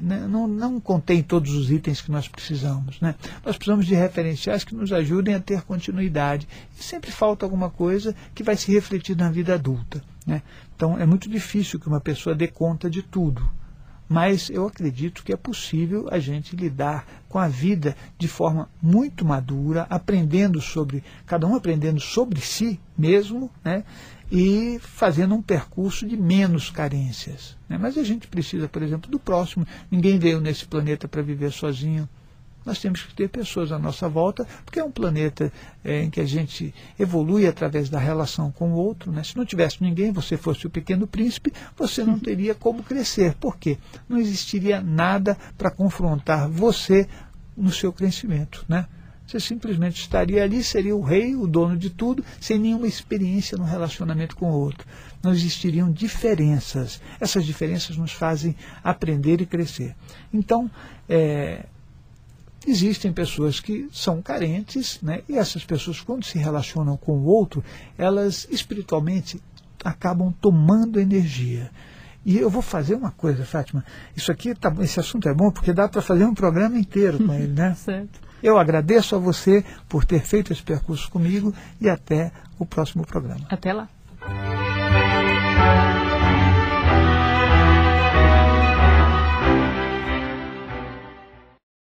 não, 0.00 0.46
não 0.46 0.80
contém 0.80 1.22
todos 1.22 1.54
os 1.54 1.70
itens 1.70 2.00
que 2.00 2.10
nós 2.10 2.28
precisamos. 2.28 3.00
Né? 3.00 3.14
Nós 3.44 3.56
precisamos 3.56 3.86
de 3.86 3.94
referenciais 3.94 4.64
que 4.64 4.74
nos 4.74 4.92
ajudem 4.92 5.34
a 5.34 5.40
ter 5.40 5.62
continuidade. 5.62 6.48
E 6.78 6.82
sempre 6.82 7.10
falta 7.10 7.44
alguma 7.46 7.70
coisa 7.70 8.14
que 8.34 8.42
vai 8.42 8.56
se 8.56 8.72
refletir 8.72 9.16
na 9.16 9.30
vida 9.30 9.54
adulta. 9.54 10.02
Né? 10.26 10.42
Então 10.74 10.98
é 10.98 11.06
muito 11.06 11.28
difícil 11.28 11.78
que 11.78 11.88
uma 11.88 12.00
pessoa 12.00 12.34
dê 12.34 12.48
conta 12.48 12.90
de 12.90 13.02
tudo. 13.02 13.48
Mas 14.08 14.50
eu 14.50 14.66
acredito 14.66 15.24
que 15.24 15.32
é 15.32 15.36
possível 15.36 16.08
a 16.10 16.18
gente 16.18 16.54
lidar 16.54 17.06
com 17.28 17.38
a 17.38 17.48
vida 17.48 17.96
de 18.16 18.28
forma 18.28 18.68
muito 18.80 19.24
madura, 19.24 19.86
aprendendo 19.90 20.60
sobre, 20.60 21.02
cada 21.26 21.46
um 21.46 21.56
aprendendo 21.56 22.00
sobre 22.00 22.40
si 22.40 22.80
mesmo, 22.96 23.50
né? 23.64 23.84
e 24.30 24.78
fazendo 24.80 25.34
um 25.34 25.42
percurso 25.42 26.06
de 26.06 26.16
menos 26.16 26.70
carências. 26.70 27.56
Né? 27.68 27.78
Mas 27.78 27.96
a 27.96 28.02
gente 28.02 28.26
precisa, 28.26 28.68
por 28.68 28.82
exemplo, 28.82 29.10
do 29.10 29.18
próximo. 29.18 29.66
Ninguém 29.90 30.18
veio 30.18 30.40
nesse 30.40 30.66
planeta 30.66 31.06
para 31.06 31.22
viver 31.22 31.52
sozinho. 31.52 32.08
Nós 32.66 32.80
temos 32.80 33.02
que 33.02 33.14
ter 33.14 33.28
pessoas 33.28 33.70
à 33.70 33.78
nossa 33.78 34.08
volta, 34.08 34.44
porque 34.64 34.80
é 34.80 34.84
um 34.84 34.90
planeta 34.90 35.52
é, 35.84 36.02
em 36.02 36.10
que 36.10 36.20
a 36.20 36.26
gente 36.26 36.74
evolui 36.98 37.46
através 37.46 37.88
da 37.88 38.00
relação 38.00 38.50
com 38.50 38.72
o 38.72 38.74
outro. 38.74 39.12
Né? 39.12 39.22
Se 39.22 39.36
não 39.36 39.44
tivesse 39.44 39.80
ninguém, 39.80 40.10
você 40.10 40.36
fosse 40.36 40.66
o 40.66 40.70
pequeno 40.70 41.06
príncipe, 41.06 41.52
você 41.76 42.02
não 42.02 42.18
teria 42.18 42.56
como 42.56 42.82
crescer. 42.82 43.34
Por 43.34 43.56
quê? 43.56 43.78
Não 44.08 44.18
existiria 44.18 44.82
nada 44.82 45.38
para 45.56 45.70
confrontar 45.70 46.48
você 46.48 47.08
no 47.56 47.70
seu 47.70 47.92
crescimento. 47.92 48.64
Né? 48.68 48.84
Você 49.24 49.38
simplesmente 49.38 50.00
estaria 50.00 50.42
ali, 50.42 50.62
seria 50.64 50.94
o 50.94 51.02
rei, 51.02 51.36
o 51.36 51.46
dono 51.46 51.76
de 51.76 51.90
tudo, 51.90 52.24
sem 52.40 52.58
nenhuma 52.58 52.88
experiência 52.88 53.56
no 53.56 53.64
relacionamento 53.64 54.34
com 54.34 54.50
o 54.50 54.54
outro. 54.54 54.86
Não 55.22 55.32
existiriam 55.32 55.90
diferenças. 55.90 57.00
Essas 57.20 57.44
diferenças 57.44 57.96
nos 57.96 58.12
fazem 58.12 58.56
aprender 58.82 59.40
e 59.40 59.46
crescer. 59.46 59.94
Então, 60.32 60.68
é, 61.08 61.66
existem 62.66 63.12
pessoas 63.12 63.60
que 63.60 63.88
são 63.92 64.20
carentes, 64.20 64.98
né? 65.02 65.22
e 65.28 65.36
essas 65.36 65.64
pessoas, 65.64 66.00
quando 66.00 66.24
se 66.24 66.38
relacionam 66.38 66.96
com 66.96 67.12
o 67.12 67.24
outro, 67.24 67.62
elas 67.96 68.46
espiritualmente 68.50 69.40
acabam 69.84 70.32
tomando 70.40 71.00
energia. 71.00 71.70
E 72.24 72.36
eu 72.38 72.50
vou 72.50 72.60
fazer 72.60 72.96
uma 72.96 73.12
coisa, 73.12 73.44
Fátima. 73.44 73.84
Isso 74.16 74.32
aqui, 74.32 74.52
tá, 74.52 74.74
esse 74.80 74.98
assunto 74.98 75.28
é 75.28 75.34
bom 75.34 75.50
porque 75.50 75.72
dá 75.72 75.88
para 75.88 76.02
fazer 76.02 76.24
um 76.24 76.34
programa 76.34 76.76
inteiro 76.76 77.24
com 77.24 77.32
ele, 77.32 77.52
né? 77.52 77.72
certo. 77.78 78.26
Eu 78.42 78.58
agradeço 78.58 79.14
a 79.14 79.18
você 79.18 79.64
por 79.88 80.04
ter 80.04 80.22
feito 80.22 80.52
esse 80.52 80.62
percurso 80.62 81.08
comigo 81.08 81.54
e 81.80 81.88
até 81.88 82.32
o 82.58 82.66
próximo 82.66 83.06
programa. 83.06 83.46
Até 83.48 83.72
lá. 83.72 83.88